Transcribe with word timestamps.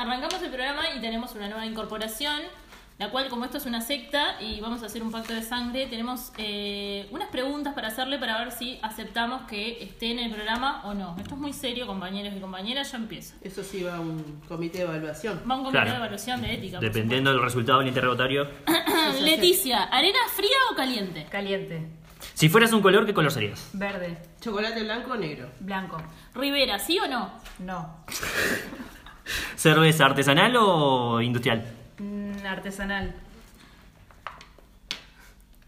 Arrancamos 0.00 0.40
el 0.42 0.48
programa 0.48 0.80
y 0.96 1.00
tenemos 1.02 1.34
una 1.34 1.46
nueva 1.48 1.66
incorporación, 1.66 2.40
la 2.98 3.10
cual 3.10 3.28
como 3.28 3.44
esto 3.44 3.58
es 3.58 3.66
una 3.66 3.82
secta 3.82 4.40
y 4.40 4.58
vamos 4.58 4.82
a 4.82 4.86
hacer 4.86 5.02
un 5.02 5.12
pacto 5.12 5.34
de 5.34 5.42
sangre, 5.42 5.88
tenemos 5.88 6.32
eh, 6.38 7.06
unas 7.10 7.28
preguntas 7.28 7.74
para 7.74 7.88
hacerle 7.88 8.18
para 8.18 8.38
ver 8.38 8.50
si 8.50 8.78
aceptamos 8.80 9.42
que 9.42 9.82
esté 9.84 10.12
en 10.12 10.20
el 10.20 10.32
programa 10.32 10.80
o 10.86 10.94
no. 10.94 11.16
Esto 11.18 11.34
es 11.34 11.40
muy 11.42 11.52
serio, 11.52 11.86
compañeros 11.86 12.32
y 12.34 12.40
compañeras, 12.40 12.90
ya 12.92 12.96
empieza. 12.96 13.34
Eso 13.42 13.62
sí 13.62 13.82
va 13.82 13.96
a 13.96 14.00
un 14.00 14.40
comité 14.48 14.78
de 14.78 14.84
evaluación. 14.84 15.38
Va 15.42 15.56
un 15.56 15.64
comité 15.64 15.72
Claro. 15.72 15.90
de 15.90 15.96
evaluación 15.98 16.40
de 16.40 16.54
ética. 16.54 16.78
Dependiendo 16.80 17.30
del 17.30 17.42
resultado 17.42 17.80
del 17.80 17.88
interrogatorio. 17.88 18.48
Leticia, 19.20 19.82
¿arena 19.82 20.18
fría 20.34 20.56
o 20.72 20.74
caliente? 20.74 21.26
Caliente. 21.30 21.86
Si 22.32 22.48
fueras 22.48 22.72
un 22.72 22.80
color, 22.80 23.04
¿qué 23.04 23.12
color 23.12 23.32
serías? 23.32 23.68
Verde. 23.74 24.16
Chocolate 24.40 24.82
blanco 24.82 25.12
o 25.12 25.16
negro. 25.16 25.50
Blanco. 25.60 25.98
Rivera, 26.34 26.78
¿sí 26.78 26.98
o 26.98 27.06
no? 27.06 27.30
No. 27.58 27.96
¿Cerveza 29.56 30.06
artesanal 30.06 30.54
o 30.58 31.20
industrial? 31.20 31.64
Mm, 31.98 32.46
artesanal. 32.46 33.14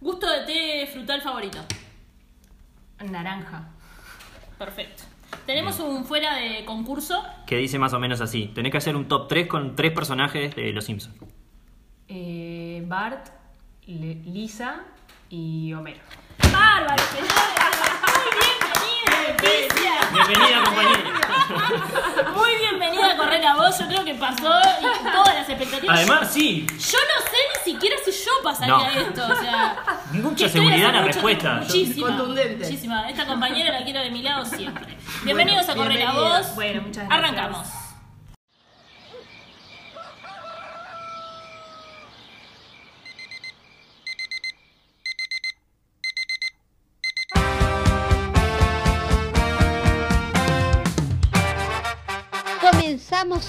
¿Gusto 0.00 0.26
de 0.28 0.40
té 0.46 0.90
frutal 0.92 1.20
favorito? 1.22 1.58
Naranja. 3.10 3.68
Perfecto. 4.58 5.04
Tenemos 5.46 5.78
un 5.80 6.04
fuera 6.04 6.36
de 6.36 6.64
concurso. 6.64 7.22
Que 7.46 7.56
dice 7.56 7.78
más 7.78 7.92
o 7.94 7.98
menos 7.98 8.20
así. 8.20 8.50
Tenés 8.54 8.70
que 8.72 8.78
hacer 8.78 8.96
un 8.96 9.06
top 9.08 9.28
3 9.28 9.46
con 9.48 9.74
tres 9.76 9.92
personajes 9.92 10.54
de 10.54 10.72
Los 10.72 10.84
Simpsons. 10.84 11.16
Eh, 12.08 12.82
Bart, 12.86 13.28
Le- 13.86 14.14
Lisa 14.26 14.82
y 15.30 15.72
Homero. 15.72 16.00
¡Bárbaro, 16.52 17.02
señores! 17.04 17.32
¡Muy 18.12 18.30
bienvenida, 18.30 18.51
Bienvenida, 20.12 20.64
compañera. 20.64 22.32
Muy 22.34 22.50
bienvenida 22.58 23.12
a 23.12 23.16
Correr 23.16 23.44
a 23.46 23.54
Vos. 23.56 23.78
Yo 23.78 23.86
creo 23.86 24.04
que 24.04 24.14
pasó 24.14 24.60
y 24.80 25.12
todas 25.12 25.34
las 25.34 25.48
expectativas. 25.48 25.96
Además, 25.96 26.32
sí. 26.32 26.66
Yo 26.68 26.76
no 26.98 27.30
sé 27.30 27.36
ni 27.66 27.72
siquiera 27.72 27.96
si 28.04 28.10
yo 28.12 28.30
pasaría 28.42 28.74
No. 28.74 28.86
esto. 29.00 29.22
O 29.26 29.36
sea, 29.42 29.76
Mucha 30.12 30.48
seguridad 30.48 30.88
en 30.88 30.94
la 30.94 31.00
mucho 31.02 31.12
respuesta. 31.12 31.54
Muchísima. 31.54 32.06
Contundente. 32.08 32.64
Muchísima. 32.64 33.08
Esta 33.10 33.26
compañera 33.26 33.72
la 33.78 33.84
quiero 33.84 34.00
de 34.00 34.10
mi 34.10 34.22
lado 34.22 34.44
siempre. 34.44 34.96
Bienvenidos 35.22 35.68
a 35.68 35.74
Correr 35.74 36.02
a 36.02 36.10
bienvenida. 36.12 36.38
Vos. 36.38 36.54
Bueno, 36.54 36.82
muchas 36.82 37.06
gracias. 37.06 37.18
Arrancamos. 37.18 37.68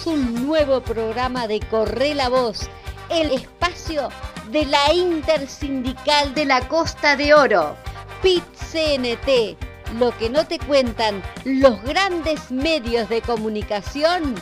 Un 0.06 0.46
nuevo 0.46 0.82
programa 0.82 1.48
de 1.48 1.60
Corre 1.60 2.14
la 2.14 2.30
Voz, 2.30 2.70
el 3.10 3.32
espacio 3.32 4.10
de 4.52 4.66
la 4.66 4.94
Intersindical 4.94 6.36
de 6.36 6.46
la 6.46 6.68
Costa 6.68 7.16
de 7.16 7.34
Oro, 7.34 7.76
PIT-CNT, 8.22 9.58
lo 9.98 10.16
que 10.20 10.30
no 10.30 10.46
te 10.46 10.60
cuentan 10.60 11.24
los 11.44 11.82
grandes 11.82 12.52
medios 12.52 13.10
de 13.10 13.24
comunicación, 13.24 14.36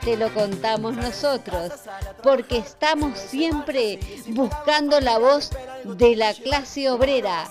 te 0.00 0.16
lo 0.16 0.32
contamos 0.32 0.96
nosotros, 0.96 1.70
porque 2.22 2.56
estamos 2.56 3.18
siempre 3.18 4.00
buscando 4.28 5.00
la 5.00 5.18
voz 5.18 5.50
de 5.84 6.16
la 6.16 6.32
clase 6.32 6.88
obrera. 6.88 7.44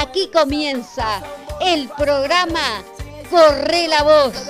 Aquí 0.00 0.30
comienza 0.32 1.20
el 1.60 1.88
programa 1.88 2.84
Corre 3.28 3.88
la 3.88 4.04
Voz. 4.04 4.46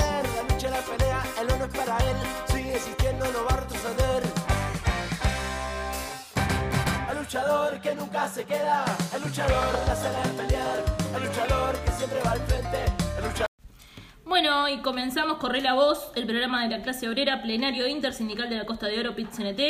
Luchador 7.36 7.80
que 7.82 7.94
nunca 7.94 8.28
se 8.28 8.44
queda. 8.44 8.84
El 9.14 9.22
luchador 9.22 9.74
la 9.86 9.94
sabe 9.94 10.28
pelear. 10.36 10.84
El 11.14 11.24
luchador 11.24 11.76
que 11.84 11.92
siempre 11.92 12.18
va 12.24 12.32
al 12.32 12.40
frente. 12.40 12.78
El 13.18 13.24
luchador. 13.24 13.46
Bueno, 14.24 14.68
y 14.68 14.78
comenzamos 14.78 15.36
Corre 15.36 15.60
la 15.60 15.74
Voz, 15.74 16.12
el 16.14 16.26
programa 16.26 16.62
de 16.62 16.78
la 16.78 16.82
clase 16.82 17.08
obrera 17.08 17.42
plenario 17.42 17.86
intersindical 17.86 18.48
de 18.48 18.56
la 18.56 18.64
Costa 18.64 18.86
de 18.86 18.98
Oro, 19.00 19.14
PIT-CNT. 19.14 19.60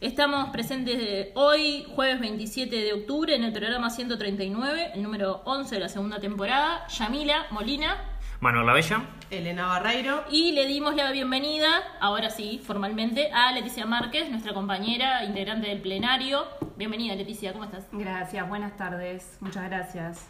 Estamos 0.00 0.50
presentes 0.50 0.98
de 0.98 1.30
hoy, 1.36 1.86
jueves 1.94 2.18
27 2.18 2.74
de 2.74 2.92
octubre, 2.92 3.34
en 3.34 3.44
el 3.44 3.52
programa 3.52 3.90
139, 3.90 4.90
el 4.94 5.02
número 5.02 5.42
11 5.44 5.76
de 5.76 5.80
la 5.80 5.88
segunda 5.88 6.18
temporada. 6.18 6.86
Yamila 6.88 7.46
Molina. 7.50 8.13
Manuel 8.44 8.66
Lavella. 8.66 9.00
Elena 9.30 9.66
Barreiro. 9.68 10.22
Y 10.30 10.52
le 10.52 10.66
dimos 10.66 10.94
la 10.94 11.10
bienvenida, 11.12 11.66
ahora 11.98 12.28
sí, 12.28 12.60
formalmente, 12.62 13.32
a 13.32 13.50
Leticia 13.52 13.86
Márquez, 13.86 14.28
nuestra 14.28 14.52
compañera 14.52 15.24
integrante 15.24 15.66
del 15.68 15.80
plenario. 15.80 16.46
Bienvenida, 16.76 17.14
Leticia, 17.14 17.54
¿cómo 17.54 17.64
estás? 17.64 17.86
Gracias, 17.90 18.46
buenas 18.46 18.76
tardes. 18.76 19.38
Muchas 19.40 19.64
gracias. 19.70 20.28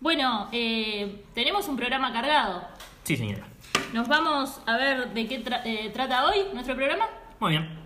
Bueno, 0.00 0.50
eh, 0.52 1.24
tenemos 1.34 1.66
un 1.66 1.78
programa 1.78 2.12
cargado. 2.12 2.62
Sí, 3.04 3.16
señora. 3.16 3.46
Nos 3.94 4.06
vamos 4.06 4.60
a 4.66 4.76
ver 4.76 5.14
de 5.14 5.26
qué 5.26 5.42
tra- 5.42 5.62
eh, 5.64 5.88
trata 5.94 6.26
hoy 6.26 6.40
nuestro 6.52 6.76
programa. 6.76 7.06
Muy 7.38 7.52
bien. 7.52 7.80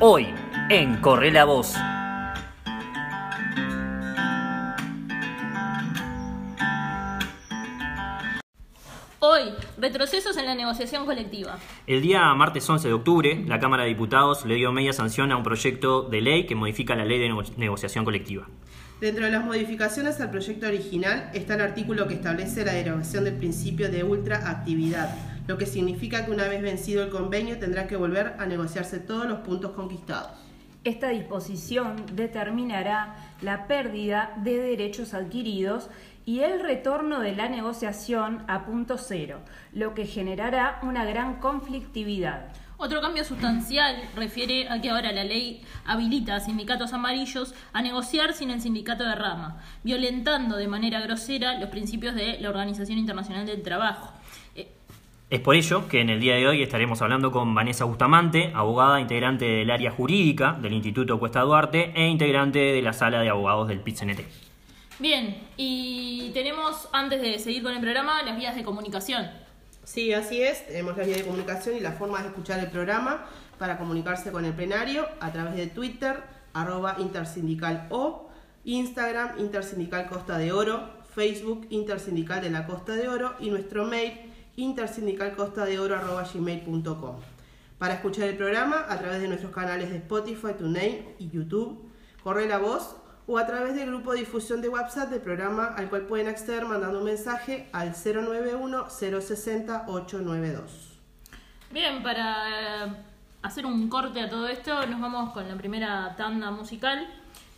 Hoy, 0.00 0.26
en 0.68 0.96
Corre 1.00 1.30
la 1.30 1.44
Voz. 1.44 1.76
Retrocesos 9.80 10.36
en 10.36 10.46
la 10.46 10.54
negociación 10.54 11.06
colectiva. 11.06 11.58
El 11.86 12.02
día 12.02 12.32
martes 12.34 12.68
11 12.68 12.88
de 12.88 12.94
octubre, 12.94 13.44
la 13.46 13.58
Cámara 13.58 13.84
de 13.84 13.88
Diputados 13.90 14.44
le 14.44 14.56
dio 14.56 14.72
media 14.72 14.92
sanción 14.92 15.32
a 15.32 15.36
un 15.36 15.42
proyecto 15.42 16.02
de 16.02 16.20
ley 16.20 16.46
que 16.46 16.54
modifica 16.54 16.94
la 16.94 17.04
ley 17.04 17.18
de 17.18 17.28
nego- 17.28 17.44
negociación 17.56 18.04
colectiva. 18.04 18.46
Dentro 19.00 19.24
de 19.24 19.30
las 19.30 19.44
modificaciones 19.44 20.20
al 20.20 20.30
proyecto 20.30 20.66
original 20.66 21.30
está 21.32 21.54
el 21.54 21.62
artículo 21.62 22.06
que 22.06 22.14
establece 22.14 22.64
la 22.64 22.74
derogación 22.74 23.24
del 23.24 23.34
principio 23.36 23.90
de 23.90 24.04
ultraactividad, 24.04 25.14
lo 25.46 25.56
que 25.56 25.64
significa 25.64 26.26
que 26.26 26.30
una 26.32 26.46
vez 26.48 26.60
vencido 26.60 27.02
el 27.02 27.08
convenio 27.08 27.58
tendrá 27.58 27.86
que 27.86 27.96
volver 27.96 28.34
a 28.38 28.44
negociarse 28.44 28.98
todos 28.98 29.26
los 29.26 29.38
puntos 29.38 29.72
conquistados. 29.72 30.32
Esta 30.84 31.08
disposición 31.10 31.96
determinará 32.14 33.14
la 33.42 33.66
pérdida 33.66 34.32
de 34.42 34.56
derechos 34.58 35.12
adquiridos 35.12 35.90
y 36.30 36.44
el 36.44 36.60
retorno 36.60 37.18
de 37.18 37.34
la 37.34 37.48
negociación 37.48 38.44
a 38.46 38.64
punto 38.64 38.98
cero, 38.98 39.40
lo 39.72 39.94
que 39.94 40.06
generará 40.06 40.78
una 40.84 41.04
gran 41.04 41.40
conflictividad. 41.40 42.52
Otro 42.76 43.00
cambio 43.00 43.24
sustancial 43.24 43.96
refiere 44.14 44.68
a 44.68 44.80
que 44.80 44.90
ahora 44.90 45.10
la 45.10 45.24
ley 45.24 45.64
habilita 45.84 46.36
a 46.36 46.40
sindicatos 46.40 46.92
amarillos 46.92 47.52
a 47.72 47.82
negociar 47.82 48.32
sin 48.32 48.52
el 48.52 48.60
sindicato 48.60 49.02
de 49.02 49.16
rama, 49.16 49.60
violentando 49.82 50.56
de 50.56 50.68
manera 50.68 51.00
grosera 51.00 51.58
los 51.58 51.68
principios 51.68 52.14
de 52.14 52.38
la 52.38 52.50
Organización 52.50 53.00
Internacional 53.00 53.44
del 53.44 53.64
Trabajo. 53.64 54.12
Eh, 54.54 54.68
Es 55.30 55.40
por 55.40 55.56
ello 55.56 55.88
que 55.88 56.00
en 56.00 56.10
el 56.10 56.20
día 56.20 56.36
de 56.36 56.46
hoy 56.46 56.62
estaremos 56.62 57.02
hablando 57.02 57.32
con 57.32 57.52
Vanessa 57.56 57.86
Bustamante, 57.86 58.52
abogada 58.54 59.00
integrante 59.00 59.46
del 59.46 59.70
área 59.72 59.90
jurídica 59.90 60.56
del 60.62 60.74
Instituto 60.74 61.18
Cuesta 61.18 61.40
Duarte 61.40 61.92
e 61.96 62.06
integrante 62.06 62.60
de 62.60 62.82
la 62.82 62.92
sala 62.92 63.20
de 63.20 63.30
abogados 63.30 63.66
del 63.66 63.80
PIT-CNT. 63.80 64.39
Bien, 65.00 65.48
y 65.56 66.30
tenemos, 66.34 66.86
antes 66.92 67.22
de 67.22 67.38
seguir 67.38 67.62
con 67.62 67.72
el 67.72 67.80
programa, 67.80 68.22
las 68.22 68.36
vías 68.36 68.54
de 68.54 68.62
comunicación. 68.62 69.30
Sí, 69.82 70.12
así 70.12 70.42
es. 70.42 70.66
Tenemos 70.66 70.94
la 70.94 71.04
vía 71.04 71.16
de 71.16 71.24
comunicación 71.24 71.74
y 71.74 71.80
la 71.80 71.92
forma 71.92 72.20
de 72.20 72.28
escuchar 72.28 72.60
el 72.60 72.70
programa 72.70 73.24
para 73.58 73.78
comunicarse 73.78 74.30
con 74.30 74.44
el 74.44 74.52
plenario 74.52 75.08
a 75.20 75.32
través 75.32 75.56
de 75.56 75.68
Twitter, 75.68 76.22
arroba 76.52 76.96
intersindical 76.98 77.86
o, 77.88 78.28
Instagram, 78.64 79.38
intersindical 79.38 80.06
Costa 80.06 80.36
de 80.36 80.52
Oro, 80.52 80.90
Facebook, 81.14 81.66
intersindical 81.70 82.42
de 82.42 82.50
la 82.50 82.66
Costa 82.66 82.92
de 82.92 83.08
Oro 83.08 83.36
y 83.40 83.48
nuestro 83.48 83.86
mail, 83.86 84.20
intersindicalcostadeoro 84.56 85.96
arroba 85.96 86.28
gmail.com. 86.30 87.16
Para 87.78 87.94
escuchar 87.94 88.28
el 88.28 88.36
programa 88.36 88.84
a 88.86 88.98
través 88.98 89.22
de 89.22 89.28
nuestros 89.28 89.50
canales 89.50 89.88
de 89.88 89.96
Spotify, 89.96 90.52
TuneIn 90.58 91.06
y 91.18 91.30
YouTube, 91.30 91.90
corre 92.22 92.46
la 92.46 92.58
voz 92.58 92.96
o 93.30 93.38
a 93.38 93.46
través 93.46 93.76
del 93.76 93.86
grupo 93.86 94.12
de 94.12 94.18
difusión 94.20 94.60
de 94.60 94.68
WhatsApp 94.68 95.08
del 95.08 95.20
programa 95.20 95.66
al 95.76 95.88
cual 95.88 96.02
pueden 96.02 96.26
acceder 96.26 96.64
mandando 96.64 96.98
un 96.98 97.04
mensaje 97.04 97.68
al 97.72 97.94
091-060-892. 97.94 100.62
Bien, 101.70 102.02
para 102.02 102.86
eh, 102.86 102.92
hacer 103.42 103.66
un 103.66 103.88
corte 103.88 104.20
a 104.20 104.28
todo 104.28 104.48
esto, 104.48 104.84
nos 104.88 105.00
vamos 105.00 105.32
con 105.32 105.48
la 105.48 105.54
primera 105.54 106.16
tanda 106.16 106.50
musical. 106.50 107.06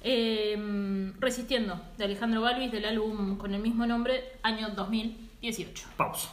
eh, 0.04 1.10
Resistiendo, 1.18 1.80
de 1.96 2.04
Alejandro 2.04 2.42
Balvis, 2.42 2.70
del 2.70 2.84
álbum 2.84 3.38
con 3.38 3.54
el 3.54 3.62
mismo 3.62 3.86
nombre, 3.86 4.24
año 4.42 4.68
2018. 4.76 5.88
Pausa. 5.96 6.28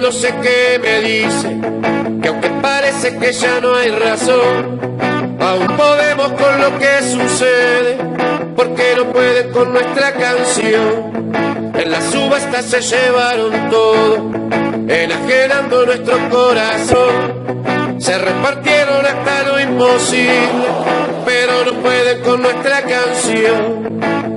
No 0.00 0.12
sé 0.12 0.32
qué 0.42 0.78
me 0.80 1.00
dice, 1.00 1.58
que 2.22 2.28
aunque 2.28 2.48
parece 2.62 3.18
que 3.18 3.32
ya 3.32 3.60
no 3.60 3.74
hay 3.74 3.90
razón, 3.90 4.80
aún 5.38 5.66
podemos 5.76 6.32
con 6.32 6.60
lo 6.62 6.78
que 6.78 7.02
sucede, 7.02 7.98
porque 8.56 8.94
no 8.96 9.12
pueden 9.12 9.50
con 9.50 9.72
nuestra 9.72 10.12
canción. 10.12 11.32
En 11.74 11.90
la 11.90 12.00
subasta 12.00 12.62
se 12.62 12.80
llevaron 12.80 13.70
todo, 13.70 14.30
enajenando 14.88 15.84
nuestro 15.84 16.16
corazón. 16.30 17.98
Se 17.98 18.16
repartieron 18.16 19.04
hasta 19.04 19.42
lo 19.42 19.60
imposible, 19.60 20.68
pero 21.26 21.64
no 21.66 21.72
pueden 21.82 22.22
con 22.22 22.40
nuestra 22.40 22.82
canción. 22.82 24.27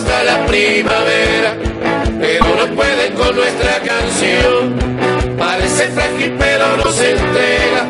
Hasta 0.00 0.24
la 0.24 0.46
primavera, 0.46 1.56
pero 2.20 2.44
no 2.44 2.74
pueden 2.74 3.12
con 3.14 3.36
nuestra 3.36 3.78
canción. 3.80 4.74
Parece 5.38 5.88
frágil, 5.88 6.34
pero 6.38 6.76
no 6.76 6.90
se 6.90 7.10
entrega. 7.12 7.86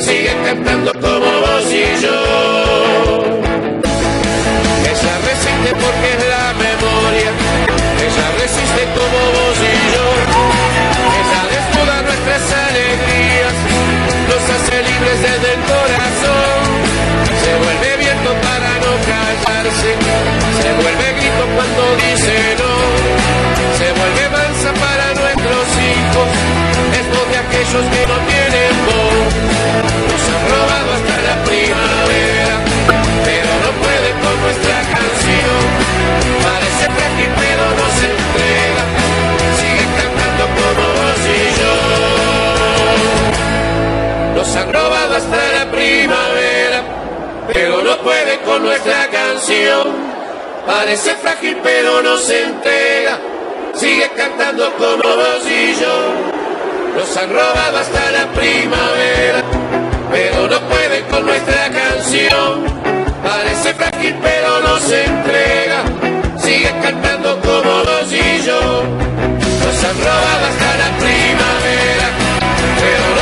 Sigue 0.00 0.34
cantando 0.44 0.92
como 0.94 1.30
vos 1.44 1.66
y 1.70 2.02
yo. 2.02 3.22
Ella 4.90 5.14
resiste 5.28 5.70
porque 5.82 6.21
Nos 44.52 44.60
han 44.60 44.70
robado 44.74 45.16
hasta 45.16 45.52
la 45.52 45.70
primavera, 45.70 46.82
pero 47.50 47.82
no 47.82 47.96
puede 48.02 48.38
con 48.40 48.62
nuestra 48.62 49.08
canción. 49.08 49.94
Parece 50.66 51.14
frágil 51.14 51.56
pero 51.62 52.02
no 52.02 52.18
se 52.18 52.42
entrega, 52.42 53.18
sigue 53.74 54.10
cantando 54.14 54.70
como 54.74 55.02
vos 55.02 55.46
y 55.48 55.74
yo. 55.80 55.94
Nos 56.94 57.16
han 57.16 57.30
robado 57.32 57.78
hasta 57.78 58.10
la 58.10 58.26
primavera, 58.32 59.42
pero 60.10 60.46
no 60.46 60.60
puede 60.68 61.00
con 61.06 61.24
nuestra 61.24 61.70
canción. 61.70 62.66
Parece 63.24 63.72
frágil 63.72 64.14
pero 64.20 64.60
no 64.60 64.78
se 64.80 65.04
entrega, 65.06 65.82
sigue 66.36 66.74
cantando 66.82 67.40
como 67.40 67.84
vos 67.84 68.12
y 68.12 68.42
yo. 68.44 68.60
Nos 69.64 69.82
han 69.82 69.96
robado 69.96 70.44
hasta 70.44 70.76
la 70.76 70.98
primavera, 70.98 72.06
pero 72.82 73.16
no 73.16 73.21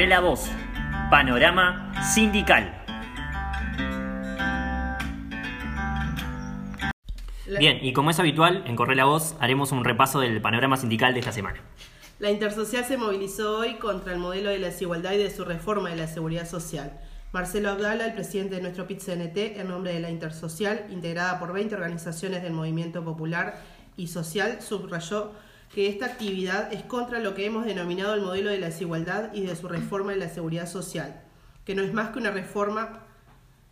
Corre 0.00 0.08
la 0.08 0.20
voz. 0.20 0.48
Panorama 1.10 1.92
sindical. 2.14 2.74
Bien, 7.58 7.80
y 7.82 7.92
como 7.92 8.08
es 8.08 8.18
habitual, 8.18 8.64
en 8.66 8.76
Corre 8.76 8.96
la 8.96 9.04
voz 9.04 9.36
haremos 9.40 9.72
un 9.72 9.84
repaso 9.84 10.20
del 10.20 10.40
panorama 10.40 10.78
sindical 10.78 11.12
de 11.12 11.20
esta 11.20 11.32
semana. 11.32 11.60
La 12.18 12.30
Intersocial 12.30 12.86
se 12.86 12.96
movilizó 12.96 13.58
hoy 13.58 13.74
contra 13.74 14.14
el 14.14 14.20
modelo 14.20 14.48
de 14.48 14.58
la 14.58 14.68
desigualdad 14.68 15.12
y 15.12 15.18
de 15.18 15.28
su 15.28 15.44
reforma 15.44 15.90
de 15.90 15.96
la 15.96 16.08
seguridad 16.08 16.48
social. 16.48 16.98
Marcelo 17.32 17.68
Abdala, 17.68 18.06
el 18.06 18.14
presidente 18.14 18.54
de 18.54 18.62
nuestro 18.62 18.86
PIT-CNT, 18.86 19.58
en 19.60 19.68
nombre 19.68 19.92
de 19.92 20.00
la 20.00 20.08
Intersocial, 20.08 20.86
integrada 20.88 21.38
por 21.38 21.52
20 21.52 21.74
organizaciones 21.74 22.42
del 22.42 22.54
movimiento 22.54 23.04
popular 23.04 23.60
y 23.98 24.06
social, 24.06 24.62
subrayó 24.62 25.32
que 25.74 25.88
esta 25.88 26.06
actividad 26.06 26.72
es 26.72 26.82
contra 26.82 27.20
lo 27.20 27.34
que 27.34 27.46
hemos 27.46 27.64
denominado 27.64 28.14
el 28.14 28.22
modelo 28.22 28.50
de 28.50 28.58
la 28.58 28.66
desigualdad 28.66 29.32
y 29.32 29.42
de 29.42 29.54
su 29.54 29.68
reforma 29.68 30.12
de 30.12 30.18
la 30.18 30.28
seguridad 30.28 30.68
social, 30.68 31.22
que 31.64 31.74
no 31.74 31.82
es 31.82 31.92
más 31.92 32.10
que 32.10 32.18
una 32.18 32.32
reforma 32.32 33.06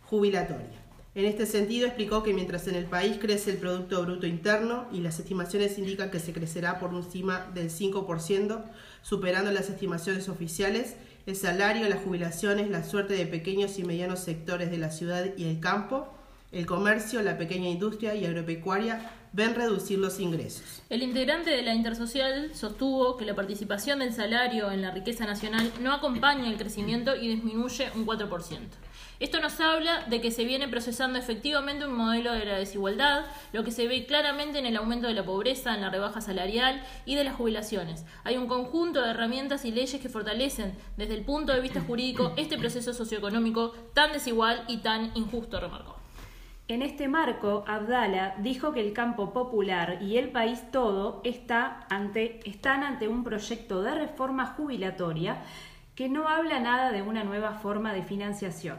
jubilatoria. 0.05 0.79
En 1.15 1.25
este 1.25 1.45
sentido, 1.45 1.87
explicó 1.87 2.23
que 2.23 2.33
mientras 2.33 2.67
en 2.67 2.75
el 2.75 2.85
país 2.85 3.17
crece 3.19 3.51
el 3.51 3.57
Producto 3.57 4.01
Bruto 4.03 4.27
Interno 4.27 4.87
y 4.93 5.01
las 5.01 5.19
estimaciones 5.19 5.77
indican 5.77 6.11
que 6.11 6.19
se 6.19 6.31
crecerá 6.31 6.79
por 6.79 6.93
encima 6.93 7.47
del 7.53 7.69
5%, 7.69 8.63
superando 9.01 9.51
las 9.51 9.69
estimaciones 9.69 10.29
oficiales, 10.29 10.95
el 11.25 11.35
salario, 11.35 11.89
las 11.89 12.03
jubilaciones, 12.03 12.69
la 12.69 12.83
suerte 12.83 13.15
de 13.15 13.25
pequeños 13.25 13.77
y 13.79 13.83
medianos 13.83 14.19
sectores 14.19 14.71
de 14.71 14.77
la 14.77 14.91
ciudad 14.91 15.25
y 15.35 15.45
el 15.45 15.59
campo, 15.59 16.07
el 16.51 16.65
comercio, 16.65 17.21
la 17.21 17.37
pequeña 17.37 17.69
industria 17.69 18.15
y 18.15 18.25
agropecuaria 18.25 19.11
ven 19.31 19.55
reducir 19.55 19.99
los 19.99 20.19
ingresos. 20.19 20.81
El 20.89 21.03
integrante 21.03 21.49
de 21.49 21.61
la 21.61 21.73
Intersocial 21.73 22.55
sostuvo 22.55 23.17
que 23.17 23.25
la 23.25 23.35
participación 23.35 23.99
del 23.99 24.13
salario 24.13 24.71
en 24.71 24.81
la 24.81 24.91
riqueza 24.91 25.25
nacional 25.25 25.71
no 25.81 25.93
acompaña 25.93 26.49
el 26.49 26.57
crecimiento 26.57 27.15
y 27.15 27.27
disminuye 27.27 27.91
un 27.95 28.05
4%. 28.05 28.59
Esto 29.19 29.41
nos 29.41 29.59
habla 29.59 30.05
de 30.05 30.21
que 30.21 30.31
se 30.31 30.45
viene 30.45 30.69
procesando 30.69 31.19
efectivamente 31.19 31.85
un 31.85 31.93
modelo 31.93 32.31
de 32.31 32.45
la 32.45 32.57
desigualdad, 32.57 33.25
lo 33.51 33.65
que 33.65 33.71
se 33.71 33.85
ve 33.85 34.05
claramente 34.05 34.59
en 34.59 34.65
el 34.65 34.77
aumento 34.77 35.07
de 35.07 35.13
la 35.13 35.25
pobreza, 35.25 35.75
en 35.75 35.81
la 35.81 35.89
rebaja 35.89 36.21
salarial 36.21 36.81
y 37.05 37.15
de 37.15 37.25
las 37.25 37.35
jubilaciones. 37.35 38.05
Hay 38.23 38.37
un 38.37 38.47
conjunto 38.47 39.01
de 39.01 39.11
herramientas 39.11 39.65
y 39.65 39.71
leyes 39.71 39.99
que 39.99 40.07
fortalecen 40.07 40.73
desde 40.95 41.15
el 41.15 41.25
punto 41.25 41.51
de 41.51 41.59
vista 41.59 41.81
jurídico 41.81 42.31
este 42.37 42.57
proceso 42.57 42.93
socioeconómico 42.93 43.71
tan 43.93 44.13
desigual 44.13 44.63
y 44.69 44.77
tan 44.77 45.11
injusto, 45.15 45.59
remarcó. 45.59 45.98
En 46.69 46.83
este 46.83 47.07
marco, 47.07 47.63
Abdala 47.65 48.35
dijo 48.37 48.73
que 48.73 48.79
el 48.79 48.93
campo 48.93 49.33
popular 49.33 49.97
y 50.03 50.17
el 50.17 50.29
país 50.29 50.61
todo 50.69 51.19
está 51.23 51.87
ante, 51.89 52.47
están 52.47 52.83
ante 52.83 53.07
un 53.07 53.23
proyecto 53.23 53.81
de 53.81 53.95
reforma 53.95 54.45
jubilatoria 54.45 55.41
que 55.95 56.09
no 56.09 56.29
habla 56.29 56.59
nada 56.59 56.91
de 56.91 57.01
una 57.01 57.23
nueva 57.23 57.53
forma 57.53 57.91
de 57.91 58.03
financiación, 58.03 58.77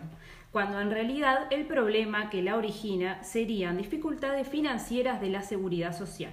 cuando 0.52 0.80
en 0.80 0.92
realidad 0.92 1.48
el 1.50 1.66
problema 1.66 2.30
que 2.30 2.42
la 2.42 2.56
origina 2.56 3.24
serían 3.24 3.76
dificultades 3.76 4.46
financieras 4.46 5.20
de 5.20 5.30
la 5.30 5.42
seguridad 5.42 5.92
social. 5.92 6.32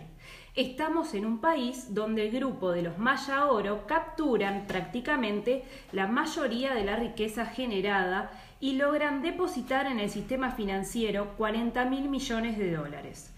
Estamos 0.53 1.15
en 1.15 1.25
un 1.25 1.39
país 1.39 1.95
donde 1.95 2.27
el 2.27 2.31
grupo 2.31 2.71
de 2.71 2.83
los 2.83 2.99
Maya 2.99 3.47
Oro 3.47 3.87
capturan 3.87 4.65
prácticamente 4.67 5.63
la 5.91 6.05
mayoría 6.05 6.75
de 6.75 6.83
la 6.83 6.97
riqueza 6.97 7.47
generada 7.47 8.29
y 8.59 8.73
logran 8.73 9.21
depositar 9.21 9.85
en 9.85 9.99
el 9.99 10.09
sistema 10.09 10.51
financiero 10.51 11.35
40 11.37 11.85
mil 11.85 12.09
millones 12.09 12.57
de 12.57 12.75
dólares. 12.75 13.33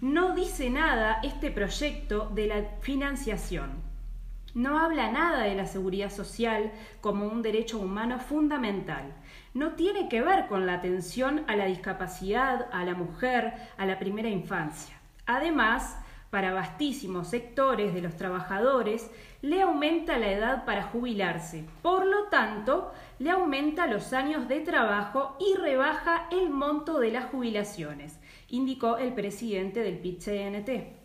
No 0.00 0.34
dice 0.34 0.70
nada 0.70 1.20
este 1.22 1.50
proyecto 1.50 2.30
de 2.34 2.46
la 2.46 2.64
financiación. 2.80 3.70
No 4.54 4.78
habla 4.78 5.10
nada 5.10 5.44
de 5.44 5.54
la 5.54 5.66
seguridad 5.66 6.10
social 6.10 6.72
como 7.00 7.26
un 7.26 7.40
derecho 7.40 7.78
humano 7.78 8.18
fundamental. 8.18 9.14
No 9.54 9.72
tiene 9.72 10.08
que 10.08 10.20
ver 10.20 10.46
con 10.46 10.66
la 10.66 10.74
atención 10.74 11.44
a 11.46 11.56
la 11.56 11.66
discapacidad, 11.66 12.68
a 12.72 12.84
la 12.84 12.94
mujer, 12.94 13.54
a 13.78 13.86
la 13.86 13.98
primera 13.98 14.28
infancia. 14.28 14.94
Además, 15.24 15.96
para 16.30 16.52
vastísimos 16.52 17.28
sectores 17.28 17.94
de 17.94 18.02
los 18.02 18.16
trabajadores, 18.16 19.10
le 19.42 19.60
aumenta 19.60 20.18
la 20.18 20.30
edad 20.30 20.64
para 20.64 20.84
jubilarse. 20.84 21.64
Por 21.82 22.06
lo 22.06 22.28
tanto, 22.30 22.92
le 23.18 23.30
aumenta 23.30 23.86
los 23.86 24.12
años 24.12 24.48
de 24.48 24.60
trabajo 24.60 25.36
y 25.38 25.56
rebaja 25.58 26.28
el 26.30 26.48
monto 26.48 26.98
de 27.00 27.10
las 27.10 27.26
jubilaciones, 27.26 28.18
indicó 28.48 28.96
el 28.96 29.12
presidente 29.12 29.80
del 29.80 29.98
PIT-CNT. 29.98 31.01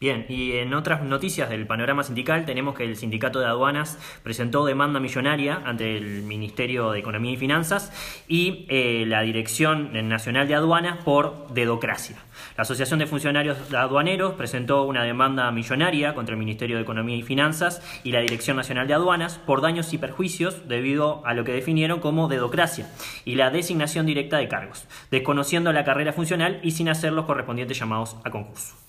Bien, 0.00 0.26
y 0.28 0.52
en 0.52 0.74
otras 0.74 1.02
noticias 1.02 1.50
del 1.50 1.66
panorama 1.66 2.04
sindical 2.04 2.44
tenemos 2.44 2.76
que 2.76 2.84
el 2.84 2.94
sindicato 2.94 3.40
de 3.40 3.46
aduanas 3.46 3.98
presentó 4.22 4.64
demanda 4.64 5.00
millonaria 5.00 5.60
ante 5.64 5.96
el 5.96 6.22
Ministerio 6.22 6.92
de 6.92 7.00
Economía 7.00 7.32
y 7.32 7.36
Finanzas 7.36 7.92
y 8.28 8.64
eh, 8.68 9.06
la 9.08 9.22
Dirección 9.22 9.90
Nacional 10.08 10.46
de 10.46 10.54
Aduanas 10.54 10.98
por 11.02 11.48
dedocracia. 11.52 12.16
La 12.56 12.62
Asociación 12.62 13.00
de 13.00 13.08
Funcionarios 13.08 13.74
Aduaneros 13.74 14.34
presentó 14.34 14.84
una 14.84 15.02
demanda 15.02 15.50
millonaria 15.50 16.14
contra 16.14 16.34
el 16.34 16.38
Ministerio 16.38 16.76
de 16.76 16.82
Economía 16.82 17.16
y 17.16 17.22
Finanzas 17.22 17.82
y 18.04 18.12
la 18.12 18.20
Dirección 18.20 18.56
Nacional 18.56 18.86
de 18.86 18.94
Aduanas 18.94 19.38
por 19.38 19.62
daños 19.62 19.92
y 19.92 19.98
perjuicios 19.98 20.68
debido 20.68 21.26
a 21.26 21.34
lo 21.34 21.42
que 21.42 21.52
definieron 21.52 21.98
como 21.98 22.28
dedocracia 22.28 22.88
y 23.24 23.34
la 23.34 23.50
designación 23.50 24.06
directa 24.06 24.36
de 24.38 24.46
cargos, 24.46 24.86
desconociendo 25.10 25.72
la 25.72 25.84
carrera 25.84 26.12
funcional 26.12 26.60
y 26.62 26.70
sin 26.70 26.88
hacer 26.88 27.12
los 27.12 27.24
correspondientes 27.24 27.76
llamados 27.76 28.16
a 28.24 28.30
concurso. 28.30 28.87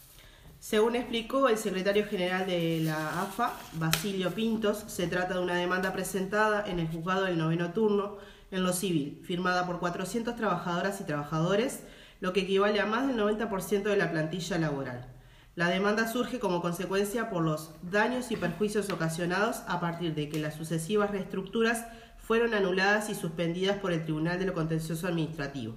Según 0.70 0.96
explicó 0.96 1.50
el 1.50 1.58
secretario 1.58 2.06
general 2.06 2.46
de 2.46 2.82
la 2.82 3.24
AFA, 3.24 3.56
Basilio 3.74 4.36
Pintos, 4.36 4.84
se 4.86 5.08
trata 5.08 5.34
de 5.34 5.40
una 5.40 5.56
demanda 5.56 5.94
presentada 5.94 6.64
en 6.68 6.78
el 6.78 6.88
juzgado 6.88 7.24
del 7.24 7.40
noveno 7.40 7.74
turno 7.74 8.18
en 8.52 8.62
lo 8.62 8.72
civil, 8.72 9.20
firmada 9.24 9.66
por 9.66 9.80
400 9.80 10.36
trabajadoras 10.36 11.02
y 11.02 11.06
trabajadores, 11.06 11.80
lo 12.20 12.34
que 12.34 12.42
equivale 12.42 12.80
a 12.80 12.86
más 12.86 13.08
del 13.08 13.18
90% 13.18 13.82
de 13.82 13.98
la 13.98 14.12
plantilla 14.12 14.60
laboral. 14.60 15.08
La 15.56 15.70
demanda 15.70 16.08
surge 16.08 16.38
como 16.38 16.62
consecuencia 16.62 17.32
por 17.32 17.42
los 17.42 17.72
daños 17.82 18.30
y 18.30 18.36
perjuicios 18.36 18.92
ocasionados 18.92 19.64
a 19.68 19.80
partir 19.80 20.14
de 20.14 20.30
que 20.30 20.38
las 20.38 20.54
sucesivas 20.54 21.10
reestructuras 21.10 21.88
fueron 22.20 22.54
anuladas 22.54 23.10
y 23.10 23.16
suspendidas 23.16 23.78
por 23.78 23.92
el 23.92 24.04
Tribunal 24.04 24.38
de 24.38 24.46
lo 24.46 24.54
Contencioso 24.54 25.08
Administrativo, 25.08 25.74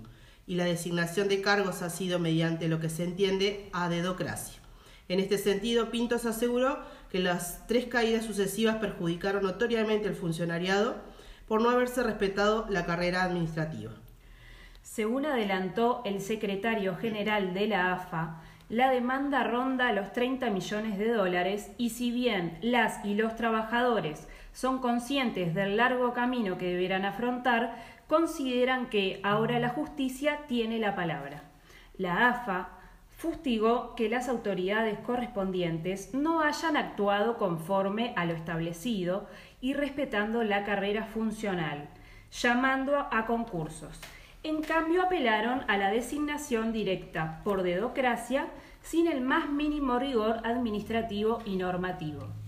y 0.46 0.56
la 0.56 0.66
designación 0.66 1.28
de 1.28 1.40
cargos 1.40 1.80
ha 1.80 1.88
sido 1.88 2.18
mediante 2.18 2.68
lo 2.68 2.78
que 2.78 2.90
se 2.90 3.04
entiende 3.04 3.70
a 3.72 3.88
dedocracia. 3.88 4.62
En 5.09 5.21
este 5.21 5.38
sentido, 5.38 5.90
Pintos 5.90 6.26
aseguró 6.26 6.78
que 7.11 7.18
las 7.18 7.66
tres 7.66 7.87
caídas 7.87 8.25
sucesivas 8.25 8.76
perjudicaron 8.76 9.42
notoriamente 9.42 10.09
al 10.09 10.14
funcionariado 10.14 10.97
por 11.47 11.61
no 11.61 11.71
haberse 11.71 12.02
respetado 12.02 12.66
la 12.71 12.87
carrera 12.87 13.25
administrativa. 13.25 13.92
Según 14.82 15.26
adelantó 15.26 16.02
el 16.04 16.21
secretario 16.21 16.97
general 16.97 17.54
de 17.54 17.66
la 17.66 17.92
AFA, 17.92 18.42
la 18.68 18.90
demanda 18.90 19.44
ronda 19.44 19.92
los 19.92 20.12
30 20.12 20.49
millones 20.50 20.99
de 20.99 21.12
dólares 21.12 21.71
y 21.76 21.90
si 21.90 22.11
bien 22.11 22.59
las 22.62 23.04
y 23.04 23.14
los 23.14 23.37
trabajadores 23.37 24.28
son 24.52 24.78
conscientes 24.78 25.54
del 25.54 25.76
largo 25.76 26.14
camino 26.14 26.56
que 26.56 26.71
deberán 26.71 27.04
afrontar, 27.04 27.76
consideran 28.06 28.88
que 28.88 29.21
ahora 29.23 29.59
la 29.59 29.68
justicia 29.68 30.40
tiene 30.49 30.78
la 30.78 30.94
palabra. 30.94 31.42
La 31.99 32.28
AFA 32.28 32.81
fustigó 33.23 33.95
que 33.95 34.09
las 34.09 34.29
autoridades 34.29 34.99
correspondientes 34.99 36.12
no 36.12 36.41
hayan 36.41 36.76
actuado 36.76 37.38
conforme 37.38 38.12
a 38.17 38.25
lo 38.25 38.35
establecido 38.35 39.29
y 39.61 39.75
respetando 39.75 40.43
la 40.43 40.64
carrera 40.64 41.05
funcional, 41.05 41.88
llamando 42.33 43.07
a 43.12 43.25
concursos. 43.26 44.00
En 44.43 44.61
cambio, 44.61 45.02
apelaron 45.02 45.62
a 45.69 45.76
la 45.76 45.93
designación 45.93 46.73
directa 46.73 47.43
por 47.45 47.62
dedocracia 47.62 48.49
sin 48.83 49.07
el 49.07 49.21
más 49.21 49.49
mínimo 49.49 50.00
rigor 50.00 50.41
administrativo 50.43 51.38
y 51.45 51.55
normativo. 51.55 52.41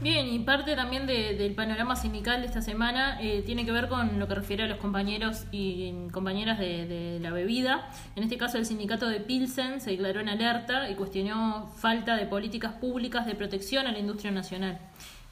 Bien, 0.00 0.28
y 0.28 0.38
parte 0.38 0.76
también 0.76 1.08
del 1.08 1.56
panorama 1.56 1.96
sindical 1.96 2.40
de 2.40 2.46
esta 2.46 2.62
semana 2.62 3.20
eh, 3.20 3.42
tiene 3.44 3.66
que 3.66 3.72
ver 3.72 3.88
con 3.88 4.20
lo 4.20 4.28
que 4.28 4.36
refiere 4.36 4.62
a 4.62 4.68
los 4.68 4.78
compañeros 4.78 5.46
y 5.50 5.92
compañeras 6.12 6.60
de, 6.60 7.18
la 7.20 7.32
bebida. 7.32 7.90
En 8.14 8.22
este 8.22 8.38
caso, 8.38 8.58
el 8.58 8.66
sindicato 8.66 9.08
de 9.08 9.18
Pilsen 9.18 9.80
se 9.80 9.90
declaró 9.90 10.20
en 10.20 10.28
alerta 10.28 10.88
y 10.88 10.94
cuestionó 10.94 11.66
falta 11.78 12.16
de 12.16 12.26
políticas 12.26 12.74
públicas 12.74 13.26
de 13.26 13.34
protección 13.34 13.88
a 13.88 13.92
la 13.92 13.98
industria 13.98 14.30
nacional. 14.30 14.78